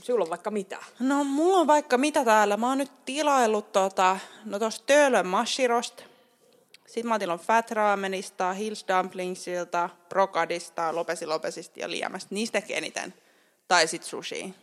sinulla 0.02 0.24
on 0.24 0.30
vaikka 0.30 0.50
mitä? 0.50 0.78
No 1.00 1.24
mulla 1.24 1.58
on 1.58 1.66
vaikka 1.66 1.98
mitä 1.98 2.24
täällä. 2.24 2.56
Mä 2.56 2.68
oon 2.68 2.78
nyt 2.78 3.04
tilaillut 3.04 3.72
tota, 3.72 4.18
no 4.44 4.58
tosta 4.58 4.84
Töölön 4.86 5.26
Mashirosta. 5.26 6.02
Sitten 6.86 7.06
mä 7.06 7.14
oon 7.14 7.20
tilannut 7.20 7.46
Fat 7.46 7.70
Ramenista, 7.70 8.52
Hills 8.52 8.84
Dumplingsilta, 8.88 9.90
Brokadista, 10.08 10.94
Lopesi 10.94 11.26
Lopesista 11.26 11.80
ja 11.80 11.90
Liemästä. 11.90 12.34
Niistä 12.34 12.62
eniten. 12.68 13.14
Tai 13.68 13.86
sit 13.86 14.02
sushi. 14.02 14.54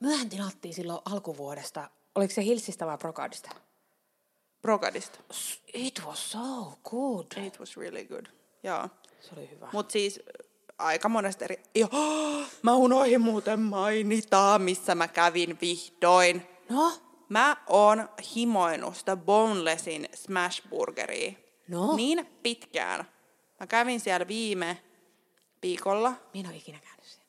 Myöhän 0.00 0.28
tilattiin 0.28 0.74
silloin 0.74 1.00
alkuvuodesta. 1.04 1.90
Oliko 2.14 2.34
se 2.34 2.44
Hilsistä 2.44 2.86
vai 2.86 2.98
Brokadista? 2.98 3.50
Brokadista. 4.62 5.18
It 5.74 6.02
was 6.06 6.30
so 6.30 6.78
good. 6.90 7.26
It 7.46 7.60
was 7.60 7.76
really 7.76 8.04
good. 8.04 8.26
Joo. 8.62 8.88
Se 9.20 9.30
oli 9.36 9.50
hyvä. 9.50 9.68
Mut 9.72 9.90
siis 9.90 10.20
aika 10.78 11.08
monesta 11.08 11.44
eri... 11.44 11.62
Joo, 11.74 12.42
mä 12.62 12.74
unohdin 12.74 13.20
muuten 13.20 13.60
mainita, 13.60 14.58
missä 14.58 14.94
mä 14.94 15.08
kävin 15.08 15.58
vihdoin. 15.60 16.46
No, 16.68 16.92
Mä 17.28 17.56
oon 17.66 18.08
himoinut 18.36 18.96
sitä 18.96 19.16
Bonelessin 19.16 20.08
Smashburgeria 20.14 21.32
No? 21.68 21.96
niin 21.96 22.26
pitkään. 22.42 23.04
Mä 23.60 23.66
kävin 23.66 24.00
siellä 24.00 24.28
viime 24.28 24.78
viikolla. 25.62 26.12
minä 26.32 26.48
en 26.48 26.52
ole 26.52 26.56
ikinä 26.56 26.78
käynyt 26.78 27.04
siellä. 27.04 27.24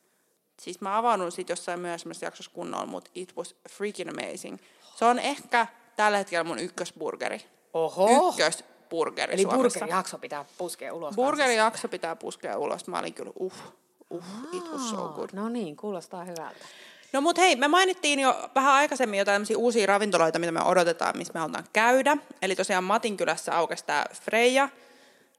Siis 0.61 0.81
mä 0.81 0.97
avannut 0.97 1.33
sit 1.33 1.49
jossain 1.49 1.79
myöhemmässä 1.79 2.25
jaksossa 2.25 2.51
kunnolla, 2.51 2.85
mutta 2.85 3.11
it 3.15 3.35
was 3.37 3.55
freaking 3.69 4.09
amazing. 4.09 4.57
Se 4.95 5.05
on 5.05 5.19
ehkä 5.19 5.67
tällä 5.95 6.17
hetkellä 6.17 6.43
mun 6.43 6.59
ykkösburgeri. 6.59 7.41
Oho. 7.73 8.35
Ykkösburgeri 8.85 9.33
Eli 9.33 9.41
Suomessa. 9.41 9.79
burgerijakso 9.79 10.17
pitää 10.17 10.45
puskea 10.57 10.93
ulos. 10.93 11.15
Burgerijakso 11.15 11.87
pitää 11.87 12.15
puskea 12.15 12.57
ulos. 12.57 12.87
Mä 12.87 12.99
olin 12.99 13.13
kyllä, 13.13 13.31
uh, 13.39 13.53
uh, 14.09 14.23
it 14.53 14.63
was 14.71 14.89
so 14.89 15.07
good. 15.15 15.29
No 15.33 15.49
niin, 15.49 15.75
kuulostaa 15.75 16.23
hyvältä. 16.23 16.65
No 17.13 17.21
mut 17.21 17.37
hei, 17.37 17.55
me 17.55 17.67
mainittiin 17.67 18.19
jo 18.19 18.49
vähän 18.55 18.73
aikaisemmin 18.73 19.19
jotain 19.19 19.35
tämmöisiä 19.35 19.57
uusia 19.57 19.85
ravintoloita, 19.87 20.39
mitä 20.39 20.51
me 20.51 20.61
odotetaan, 20.63 21.17
missä 21.17 21.33
me 21.33 21.39
halutaan 21.39 21.65
käydä. 21.73 22.17
Eli 22.41 22.55
tosiaan 22.55 22.83
Matinkylässä 22.83 23.57
aukesi 23.57 23.85
tää 23.85 24.05
Freja, 24.21 24.69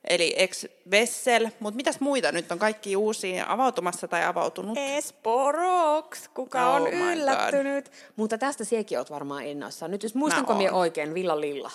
eli 0.08 0.34
ex 0.36 0.64
Vessel. 0.90 1.48
Mutta 1.60 1.76
mitäs 1.76 2.00
muita 2.00 2.32
nyt 2.32 2.52
on 2.52 2.58
kaikki 2.58 2.96
uusia 2.96 3.44
avautumassa 3.48 4.08
tai 4.08 4.24
avautunut? 4.24 4.78
Espoo 4.78 5.52
Rocks, 5.52 6.28
kuka 6.34 6.68
Oh 6.70 6.74
on 6.76 6.82
my 6.82 6.90
God. 6.90 7.12
yllättynyt. 7.12 7.90
Mutta 8.16 8.38
tästä 8.38 8.64
siekin 8.64 8.98
oot 8.98 9.10
varmaan 9.10 9.44
innoissaan. 9.44 9.90
Nyt 9.90 10.02
jos 10.02 10.14
muistanko 10.14 10.54
minä 10.54 10.70
oon. 10.72 10.80
oikein, 10.80 11.14
Villa 11.14 11.40
Lilla 11.40 11.70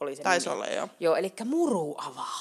oli 0.00 0.16
se 0.16 0.22
Taisi 0.22 0.48
nimi. 0.48 0.54
olla, 0.56 0.66
joo. 0.66 0.88
Joo, 1.00 1.16
eli 1.16 1.32
muru 1.44 1.94
avaa. 1.98 2.40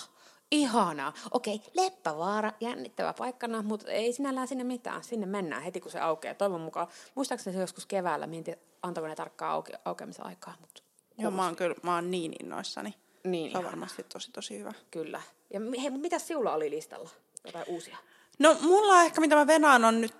Ihanaa. 0.52 1.14
Okei, 1.32 1.62
Leppävaara, 1.74 2.54
jännittävä 2.60 3.14
paikkana, 3.14 3.62
mutta 3.62 3.92
ei 3.92 4.14
sinällään 4.14 4.48
sinne 4.48 4.64
mitään. 4.64 5.04
Sinne 5.04 5.26
mennään 5.26 5.64
heti, 5.64 5.82
kun 5.82 5.92
se 5.92 6.00
aukeaa. 6.00 6.34
Toivon 6.34 6.62
mukaan, 6.62 6.88
muistaakseni 7.16 7.54
se 7.56 7.62
joskus 7.62 7.86
keväällä, 7.86 8.28
tiedä, 8.44 8.60
antaako 8.84 9.08
ne 9.08 9.16
tarkkaa 9.16 9.62
auke- 9.62 9.80
aukeamisen 9.86 10.26
aikaa. 10.26 10.54
Mutta 10.62 10.82
Joo, 11.18 11.32
mä 11.32 11.46
oon 11.46 11.56
kyllä, 11.56 11.76
mä 11.84 11.96
oon 11.96 12.12
niin 12.12 12.34
innoissani. 12.42 12.94
Niin, 13.24 13.52
Se 13.52 13.58
on 13.58 13.62
ihana. 13.62 13.68
varmasti 13.72 14.04
tosi 14.04 14.32
tosi 14.32 14.60
hyvä. 14.60 14.74
Kyllä. 14.92 15.22
Ja 15.54 15.60
hei, 15.82 15.90
mitä 15.90 16.20
sinulla 16.20 16.54
oli 16.54 16.70
listalla? 16.70 17.10
Jotain 17.46 17.66
uusia? 17.68 17.98
No 18.40 18.58
mulla 18.62 19.04
ehkä 19.04 19.22
mitä 19.22 19.36
mä 19.36 19.48
venaan 19.48 19.86
on 19.86 20.02
nyt, 20.02 20.16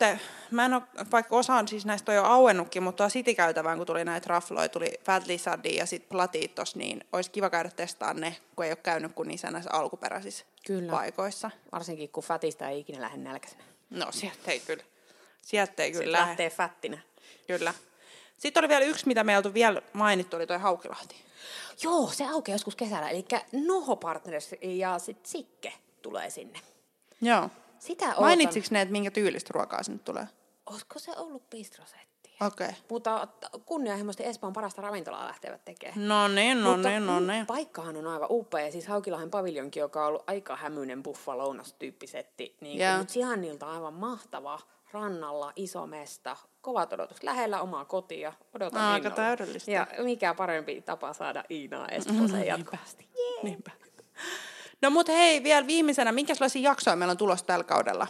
mä 0.52 0.66
en 0.66 0.74
ole, 0.74 0.82
vaikka 1.12 1.36
osaan 1.36 1.68
siis 1.68 1.86
näistä 1.86 2.12
on 2.12 2.16
jo 2.16 2.24
auennutkin, 2.24 2.84
mutta 2.84 3.04
tuo 3.04 3.10
City-käytävään, 3.10 3.78
kun 3.78 3.88
tuli 3.88 4.06
näitä 4.06 4.28
rafloja, 4.30 4.70
tuli 4.70 4.94
Fat 5.04 5.28
Lizardia 5.28 5.78
ja 5.78 5.86
sitten 5.86 6.10
Platitos, 6.10 6.76
niin 6.76 7.04
olisi 7.14 7.32
kiva 7.32 7.50
käydä 7.50 7.70
testaan 7.70 8.16
ne, 8.22 8.36
kun 8.56 8.66
ei 8.66 8.72
ole 8.72 8.76
käynyt 8.76 9.12
kuin 9.14 9.28
niissä 9.28 9.52
näissä 9.52 9.72
alkuperäisissä 9.74 10.46
Kyllä. 10.66 10.92
paikoissa. 10.92 11.52
Varsinkin 11.72 12.10
kun 12.10 12.24
fatista 12.24 12.70
ei 12.70 12.80
ikinä 12.80 13.02
lähde 13.02 13.18
nälkäisenä. 13.18 13.64
No 13.90 14.08
sieltä 14.12 14.52
ei 14.52 14.60
kyllä, 14.60 14.84
sieltä 15.42 15.84
ei 15.84 15.90
Sitten 15.90 16.04
kyllä 16.04 16.18
lähde. 16.18 16.28
lähtee 16.30 16.50
fättinä. 16.50 16.98
Kyllä. 17.48 17.74
Sitten 18.38 18.62
oli 18.62 18.70
vielä 18.70 18.86
yksi, 18.86 19.08
mitä 19.08 19.24
me 19.24 19.32
ei 19.32 19.38
oltu 19.38 19.54
vielä 19.54 19.82
mainittu, 19.94 20.36
oli 20.36 20.48
toi 20.48 20.58
Haukilahti. 20.58 21.16
Joo, 21.84 22.08
se 22.14 22.26
aukeaa 22.26 22.56
joskus 22.56 22.76
kesällä. 22.76 23.10
Eli 23.10 23.26
Noho 23.66 23.96
Partners 23.96 24.56
ja 24.62 25.00
sitten 25.00 25.32
Sikke 25.32 25.74
tulee 26.02 26.30
sinne. 26.30 26.60
Joo. 27.22 27.50
Sitä 27.80 28.06
ootan. 28.06 28.24
Mainitsiko 28.24 28.68
ne, 28.72 28.82
että 28.82 28.92
minkä 28.92 29.12
tyylistä 29.12 29.50
ruokaa 29.54 29.84
sinne 29.84 30.00
tulee? 30.06 30.28
Olisiko 30.66 31.00
se 31.00 31.12
ollut 31.18 31.50
bistrosetti? 31.50 32.36
Okei. 32.42 32.68
Okay. 32.68 32.80
Mutta 32.90 33.28
kunnianhimoisesti 33.66 34.26
Espoon 34.26 34.54
parasta 34.54 34.82
ravintolaa 34.82 35.28
lähtevät 35.28 35.66
tekemään. 35.66 36.08
No 36.08 36.28
niin, 36.28 36.64
no 36.64 36.72
Mutta 36.72 36.90
niin, 36.90 37.06
no 37.06 37.20
niin. 37.20 37.46
Paikkahan 37.46 37.98
on 37.98 38.08
aivan 38.08 38.28
upea. 38.32 38.72
Siis 38.72 38.88
Haukilahden 38.88 39.30
paviljonkin, 39.32 39.82
joka 39.82 40.02
on 40.02 40.08
ollut 40.08 40.24
aika 40.28 40.56
hämyinen 40.56 41.04
buffalounas 41.04 41.74
tyyppisetti. 41.74 42.56
Niin 42.62 42.80
Joo. 42.80 42.98
Mutta 42.98 43.14
sijainnilta 43.14 43.72
aivan 43.72 43.94
mahtava. 43.94 44.60
Rannalla, 44.92 45.54
iso 45.56 45.88
mesta, 45.88 46.38
kovat 46.62 46.94
odotukset. 46.94 47.24
Lähellä 47.24 47.62
omaa 47.62 47.86
kotia. 47.86 48.34
Odotan 48.56 48.82
Aika 48.82 48.98
innolla. 49.08 49.16
täydellistä. 49.16 49.72
Ja 49.72 49.88
mikä 50.04 50.34
parempi 50.34 50.82
tapa 50.82 51.14
saada 51.14 51.44
Iinaa 51.52 51.88
Espooseen 51.88 52.32
Mm, 52.44 52.48
jatkuvasti. 52.48 53.08
Jee. 53.18 53.44
Niinpä. 53.44 53.72
No 54.82 54.90
mut 54.90 55.08
hei, 55.08 55.44
vielä 55.44 55.68
viimeisenä, 55.68 56.12
minkälaisia 56.12 56.62
jaksoja 56.62 56.96
meillä 56.96 57.12
on 57.12 57.18
tulossa 57.18 57.46
tällä 57.46 57.64
kaudella? 57.64 58.08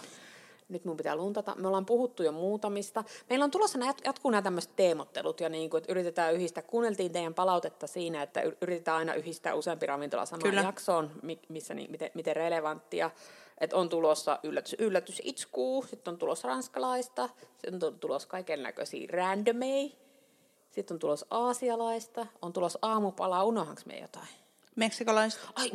Nyt 0.70 0.86
mun 0.86 0.98
pitää 0.98 1.16
luntata. 1.16 1.56
Me 1.56 1.68
ollaan 1.68 1.86
puhuttu 1.86 2.24
jo 2.24 2.32
muutamista. 2.32 3.04
Meillä 3.30 3.46
on 3.46 3.52
tulossa 3.52 3.78
nämä, 3.78 3.94
jatkuu 4.06 4.32
nämä 4.32 4.42
tämmöiset 4.42 4.76
teemottelut 4.76 5.40
ja 5.40 5.50
niin 5.50 5.70
kuin, 5.70 5.78
että 5.78 5.92
yritetään 5.92 6.34
yhdistää. 6.34 6.64
Kuunneltiin 6.64 7.12
teidän 7.12 7.34
palautetta 7.34 7.88
siinä, 7.88 8.24
että 8.24 8.42
yritetään 8.62 8.98
aina 8.98 9.14
yhdistää 9.14 9.56
useampi 9.56 9.86
ravintola 9.86 10.26
samaan 10.26 10.44
Kyllä. 10.44 10.62
jaksoon, 10.62 11.12
mi- 11.22 11.40
missä 11.50 11.74
niin, 11.74 11.92
miten, 11.92 12.12
miten 12.14 12.36
relevanttia. 12.36 13.12
Että 13.58 13.76
on 13.76 13.90
tulossa 13.90 14.40
yllätys, 14.44 14.76
yllätys 14.80 15.22
itskuu, 15.26 15.86
sitten 15.90 16.12
on 16.12 16.18
tulossa 16.18 16.48
ranskalaista, 16.48 17.30
sitten 17.58 17.84
on 17.84 18.00
tulossa 18.00 18.28
kaiken 18.28 18.64
näköisiä 18.64 19.08
randomei, 19.12 19.96
sitten 20.70 20.96
on 20.96 21.00
tulossa 21.00 21.26
aasialaista, 21.30 22.26
on 22.42 22.54
tulossa 22.54 22.80
aamupala, 22.82 23.44
unohanko 23.44 23.82
me 23.86 24.00
jotain? 24.00 24.28
Meksikolaiset. 24.76 25.40
Ai, 25.56 25.72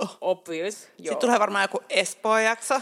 oh. 0.00 0.18
obvious, 0.20 0.82
joo. 0.82 0.88
Sitten 0.98 1.18
tulee 1.18 1.38
varmaan 1.38 1.64
joku 1.64 1.80
Espoo-jakso. 1.90 2.80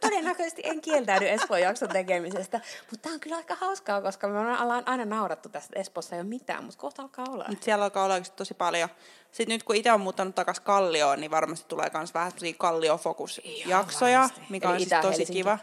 Todennäköisesti 0.00 0.62
en 0.64 0.80
kieltäydy 0.80 1.28
Espoon 1.28 1.60
jakson 1.60 1.88
tekemisestä, 1.88 2.60
mutta 2.90 3.02
tämä 3.02 3.14
on 3.14 3.20
kyllä 3.20 3.36
aika 3.36 3.54
hauskaa, 3.54 4.02
koska 4.02 4.28
me 4.28 4.38
ollaan 4.38 4.88
aina 4.88 5.04
naurattu 5.04 5.48
tästä 5.48 5.80
Espoossa 5.80 6.16
ei 6.16 6.20
ole 6.20 6.28
mitään, 6.28 6.64
mutta 6.64 6.80
kohta 6.80 7.02
alkaa 7.02 7.24
olla. 7.30 7.44
Nyt 7.48 7.62
siellä 7.62 7.84
alkaa 7.84 8.04
olla 8.04 8.20
tosi 8.20 8.54
paljon. 8.54 8.88
Sitten 9.32 9.54
nyt 9.54 9.62
kun 9.62 9.76
itse 9.76 9.92
on 9.92 10.00
muuttanut 10.00 10.34
takaisin 10.34 10.64
Kallioon, 10.64 11.20
niin 11.20 11.30
varmasti 11.30 11.68
tulee 11.68 11.90
myös 11.94 12.14
vähän 12.14 12.32
Kallio-fokus-jaksoja, 12.58 14.20
varmasti. 14.20 14.46
mikä 14.48 14.68
Eli 14.68 14.74
on 14.74 14.80
siis 14.80 15.00
tosi 15.02 15.26
kiva. 15.26 15.58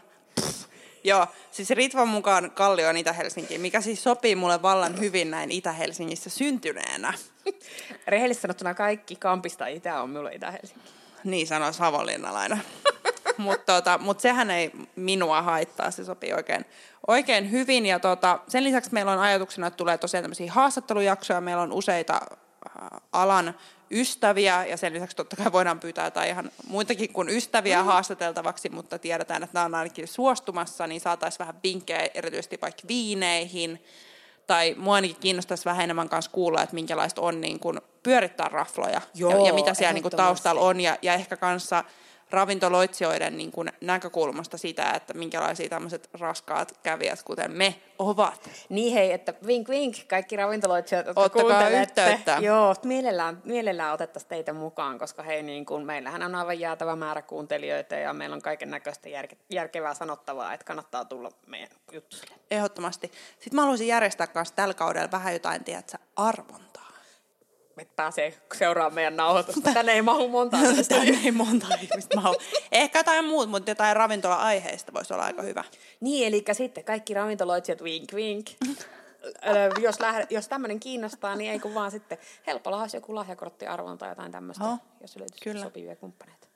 Joo, 1.04 1.26
siis 1.50 1.70
Ritvan 1.70 2.08
mukaan 2.08 2.50
Kallio 2.50 2.88
on 2.88 2.96
Itä-Helsinki, 2.96 3.58
mikä 3.58 3.80
siis 3.80 4.02
sopii 4.02 4.36
mulle 4.36 4.62
vallan 4.62 5.00
hyvin 5.00 5.30
näin 5.30 5.50
Itä-Helsingissä 5.50 6.30
syntyneenä. 6.30 7.14
Rehellisesti 8.06 8.42
sanottuna 8.42 8.74
kaikki 8.74 9.16
kampista 9.16 9.66
itä 9.66 10.02
on 10.02 10.10
minulle 10.10 10.32
Itä-Helsinki. 10.32 10.90
Niin 11.24 11.46
sanoo 11.46 11.72
savonlinnalainen. 11.72 12.62
Mutta 13.38 13.72
tota, 13.72 13.98
mut 13.98 14.20
sehän 14.20 14.50
ei 14.50 14.70
minua 14.96 15.42
haittaa, 15.42 15.90
se 15.90 16.04
sopii 16.04 16.32
oikein, 16.32 16.64
oikein 17.06 17.50
hyvin. 17.50 17.86
Ja 17.86 18.00
tota, 18.00 18.38
sen 18.48 18.64
lisäksi 18.64 18.92
meillä 18.92 19.12
on 19.12 19.18
ajatuksena, 19.18 19.66
että 19.66 19.76
tulee 19.76 19.98
tosiaan 19.98 20.24
tämmöisiä 20.24 20.52
haastattelujaksoja. 20.52 21.40
Meillä 21.40 21.62
on 21.62 21.72
useita 21.72 22.14
äh, 22.14 23.00
alan 23.12 23.54
ystäviä 23.90 24.64
ja 24.64 24.76
sen 24.76 24.92
lisäksi 24.94 25.16
totta 25.16 25.36
kai 25.36 25.52
voidaan 25.52 25.80
pyytää 25.80 26.04
jotain 26.04 26.30
ihan 26.30 26.50
muitakin 26.68 27.12
kuin 27.12 27.28
ystäviä 27.28 27.78
mm. 27.78 27.84
haastateltavaksi, 27.84 28.68
mutta 28.68 28.98
tiedetään, 28.98 29.42
että 29.42 29.54
nämä 29.54 29.66
on 29.66 29.74
ainakin 29.74 30.08
suostumassa, 30.08 30.86
niin 30.86 31.00
saataisiin 31.00 31.38
vähän 31.38 31.60
vinkkejä 31.62 32.08
erityisesti 32.14 32.58
vaikka 32.62 32.82
viineihin. 32.88 33.84
Tai 34.46 34.74
mua 34.78 34.94
ainakin 34.94 35.16
kiinnostaisi 35.20 35.64
vähän 35.64 35.84
enemmän 35.84 36.08
kanssa 36.08 36.30
kuulla, 36.30 36.62
että 36.62 36.74
minkälaista 36.74 37.20
on 37.20 37.40
niin 37.40 37.60
kuin 37.60 37.80
pyörittää 38.02 38.48
rafloja 38.48 39.00
Joo, 39.14 39.30
ja, 39.30 39.46
ja 39.46 39.52
mitä 39.52 39.74
siellä 39.74 39.92
niin 39.92 40.02
kuin 40.02 40.16
taustalla 40.16 40.60
on 40.60 40.80
ja, 40.80 40.98
ja 41.02 41.14
ehkä 41.14 41.36
kanssa 41.36 41.84
ravintoloitsijoiden 42.30 43.36
niin 43.36 43.52
kuin 43.52 43.72
näkökulmasta 43.80 44.58
sitä, 44.58 44.90
että 44.90 45.14
minkälaisia 45.14 45.68
tämmöiset 45.68 46.08
raskaat 46.20 46.78
kävijät, 46.82 47.22
kuten 47.22 47.52
me, 47.52 47.74
ovat. 47.98 48.50
Niin 48.68 48.94
hei, 48.94 49.12
että 49.12 49.34
vink 49.46 49.68
vink, 49.68 49.96
kaikki 50.08 50.36
ravintoloitsijat, 50.36 51.06
jotka 51.06 51.20
Ottakaa 51.20 51.42
kuuntelette. 51.42 52.02
yhteyttä. 52.02 52.38
Joo, 52.40 52.74
mielellään, 52.84 53.42
mielellään 53.44 53.94
otettaisiin 53.94 54.28
teitä 54.28 54.52
mukaan, 54.52 54.98
koska 54.98 55.22
hei, 55.22 55.42
niin 55.42 55.66
kun, 55.66 55.84
meillähän 55.84 56.22
on 56.22 56.34
aivan 56.34 56.60
jäätävä 56.60 56.96
määrä 56.96 57.22
kuuntelijoita 57.22 57.94
ja 57.94 58.12
meillä 58.12 58.34
on 58.34 58.42
kaiken 58.42 58.70
näköistä 58.70 59.08
järke, 59.08 59.36
järkevää 59.50 59.94
sanottavaa, 59.94 60.54
että 60.54 60.64
kannattaa 60.64 61.04
tulla 61.04 61.32
meidän 61.46 61.68
juttusille. 61.92 62.34
Ehdottomasti. 62.50 63.12
Sitten 63.40 63.54
mä 63.54 63.60
haluaisin 63.60 63.86
järjestää 63.86 64.26
kanssa 64.26 64.54
tällä 64.54 64.74
kaudella 64.74 65.10
vähän 65.10 65.32
jotain, 65.32 65.64
tiedätkö, 65.64 65.98
arvontaa. 66.16 66.83
Että 67.78 67.92
pääsee 67.96 68.34
seuraamaan 68.54 68.94
meidän 68.94 69.16
nauhoitusta. 69.16 69.72
Tänne 69.74 69.92
ei 69.92 70.02
mahu 70.02 70.28
monta 70.28 70.56
ihmistä. 70.70 70.94
Tänne 70.94 71.20
ei 71.24 71.30
monta 71.32 71.66
ihmistä 71.82 72.16
mahdu. 72.16 72.38
Ehkä 72.72 72.98
jotain 72.98 73.24
muut, 73.24 73.50
mutta 73.50 73.70
jotain 73.70 73.96
ravintola-aiheista 73.96 74.92
voisi 74.92 75.14
olla 75.14 75.24
aika 75.24 75.42
hyvä. 75.42 75.64
Niin, 76.00 76.28
eli 76.28 76.44
sitten 76.52 76.84
kaikki 76.84 77.14
ravintoloitsijat 77.14 77.84
vink. 77.84 78.50
Ö, 79.26 79.80
jos, 79.80 80.00
lähde, 80.00 80.26
jos 80.30 80.48
tämmöinen 80.48 80.80
kiinnostaa, 80.80 81.36
niin 81.36 81.52
ei 81.52 81.58
kun 81.58 81.74
vaan 81.74 81.90
sitten 81.90 82.18
helpolla 82.46 82.80
olisi 82.80 82.96
joku 82.96 83.14
lahjakorttiarvon 83.14 83.98
tai 83.98 84.08
jotain 84.08 84.32
tämmöistä, 84.32 84.64
Joo, 84.64 84.78
jos 85.00 85.16
löytyisi 85.16 85.44
kyllä. 85.44 85.62
sopivia 85.62 85.96
kumppaneita. 85.96 86.46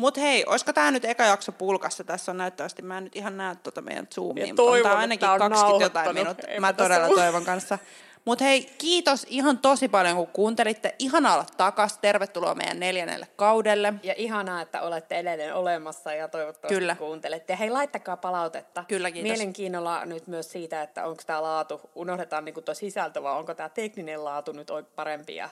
Mutta 0.00 0.20
hei, 0.20 0.44
olisiko 0.46 0.72
tämä 0.72 0.90
nyt 0.90 1.04
eka 1.04 1.24
jakso 1.24 1.52
pulkassa? 1.52 2.04
Tässä 2.04 2.32
on 2.32 2.36
näyttävästi, 2.36 2.82
mä 2.82 2.98
en 2.98 3.04
nyt 3.04 3.16
ihan 3.16 3.36
näe 3.36 3.56
tuota 3.56 3.82
meidän 3.82 4.06
Zoomia, 4.14 4.46
mutta 4.46 4.62
on 4.62 4.76
että 4.76 4.98
ainakin 4.98 5.28
on 5.28 5.38
20 5.38 5.84
jotain 5.84 6.14
minuuttia. 6.14 6.60
Mä 6.60 6.72
todella 6.72 7.08
toivon 7.08 7.44
kanssa. 7.44 7.78
Mutta 8.24 8.44
hei, 8.44 8.70
kiitos 8.78 9.26
ihan 9.28 9.58
tosi 9.58 9.88
paljon, 9.88 10.16
kun 10.16 10.26
kuuntelitte. 10.26 10.94
Ihana 10.98 11.34
olla 11.34 11.46
takas. 11.56 11.98
Tervetuloa 11.98 12.54
meidän 12.54 12.80
neljännelle 12.80 13.28
kaudelle. 13.36 13.94
Ja 14.02 14.14
ihanaa, 14.16 14.62
että 14.62 14.82
olette 14.82 15.18
edelleen 15.18 15.54
olemassa 15.54 16.12
ja 16.14 16.28
toivottavasti 16.28 16.74
Kyllä. 16.74 16.96
kuuntelette. 16.96 17.52
Ja 17.52 17.56
hei, 17.56 17.70
laittakaa 17.70 18.16
palautetta. 18.16 18.84
Kyllä, 18.88 19.10
kiitos. 19.10 19.30
Mielenkiinnolla 19.30 20.04
nyt 20.04 20.26
myös 20.26 20.52
siitä, 20.52 20.82
että 20.82 21.06
onko 21.06 21.22
tämä 21.26 21.42
laatu, 21.42 21.80
unohdetaan 21.94 22.44
niin 22.44 22.64
tuo 22.64 22.74
sisältö, 22.74 23.22
vai 23.22 23.38
onko 23.38 23.54
tämä 23.54 23.68
tekninen 23.68 24.24
laatu 24.24 24.52
nyt 24.52 24.68
parempi 24.96 25.36
ja 25.36 25.48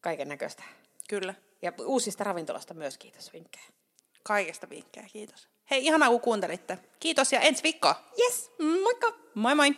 kaiken 0.00 0.28
näköistä. 0.28 0.62
Kyllä. 1.08 1.34
Ja 1.62 1.72
uusista 1.86 2.24
ravintolasta 2.24 2.74
myös 2.74 2.98
kiitos 2.98 3.32
vinkkejä. 3.32 3.64
Kaikesta 4.22 4.70
vinkkejä, 4.70 5.06
kiitos. 5.12 5.48
Hei, 5.70 5.86
ihanaa 5.86 6.08
kun 6.08 6.20
kuuntelitte. 6.20 6.78
Kiitos 7.00 7.32
ja 7.32 7.40
ensi 7.40 7.62
viikkoa. 7.62 7.94
Yes, 8.18 8.50
moikka! 8.82 9.12
Moi 9.34 9.54
moi! 9.54 9.74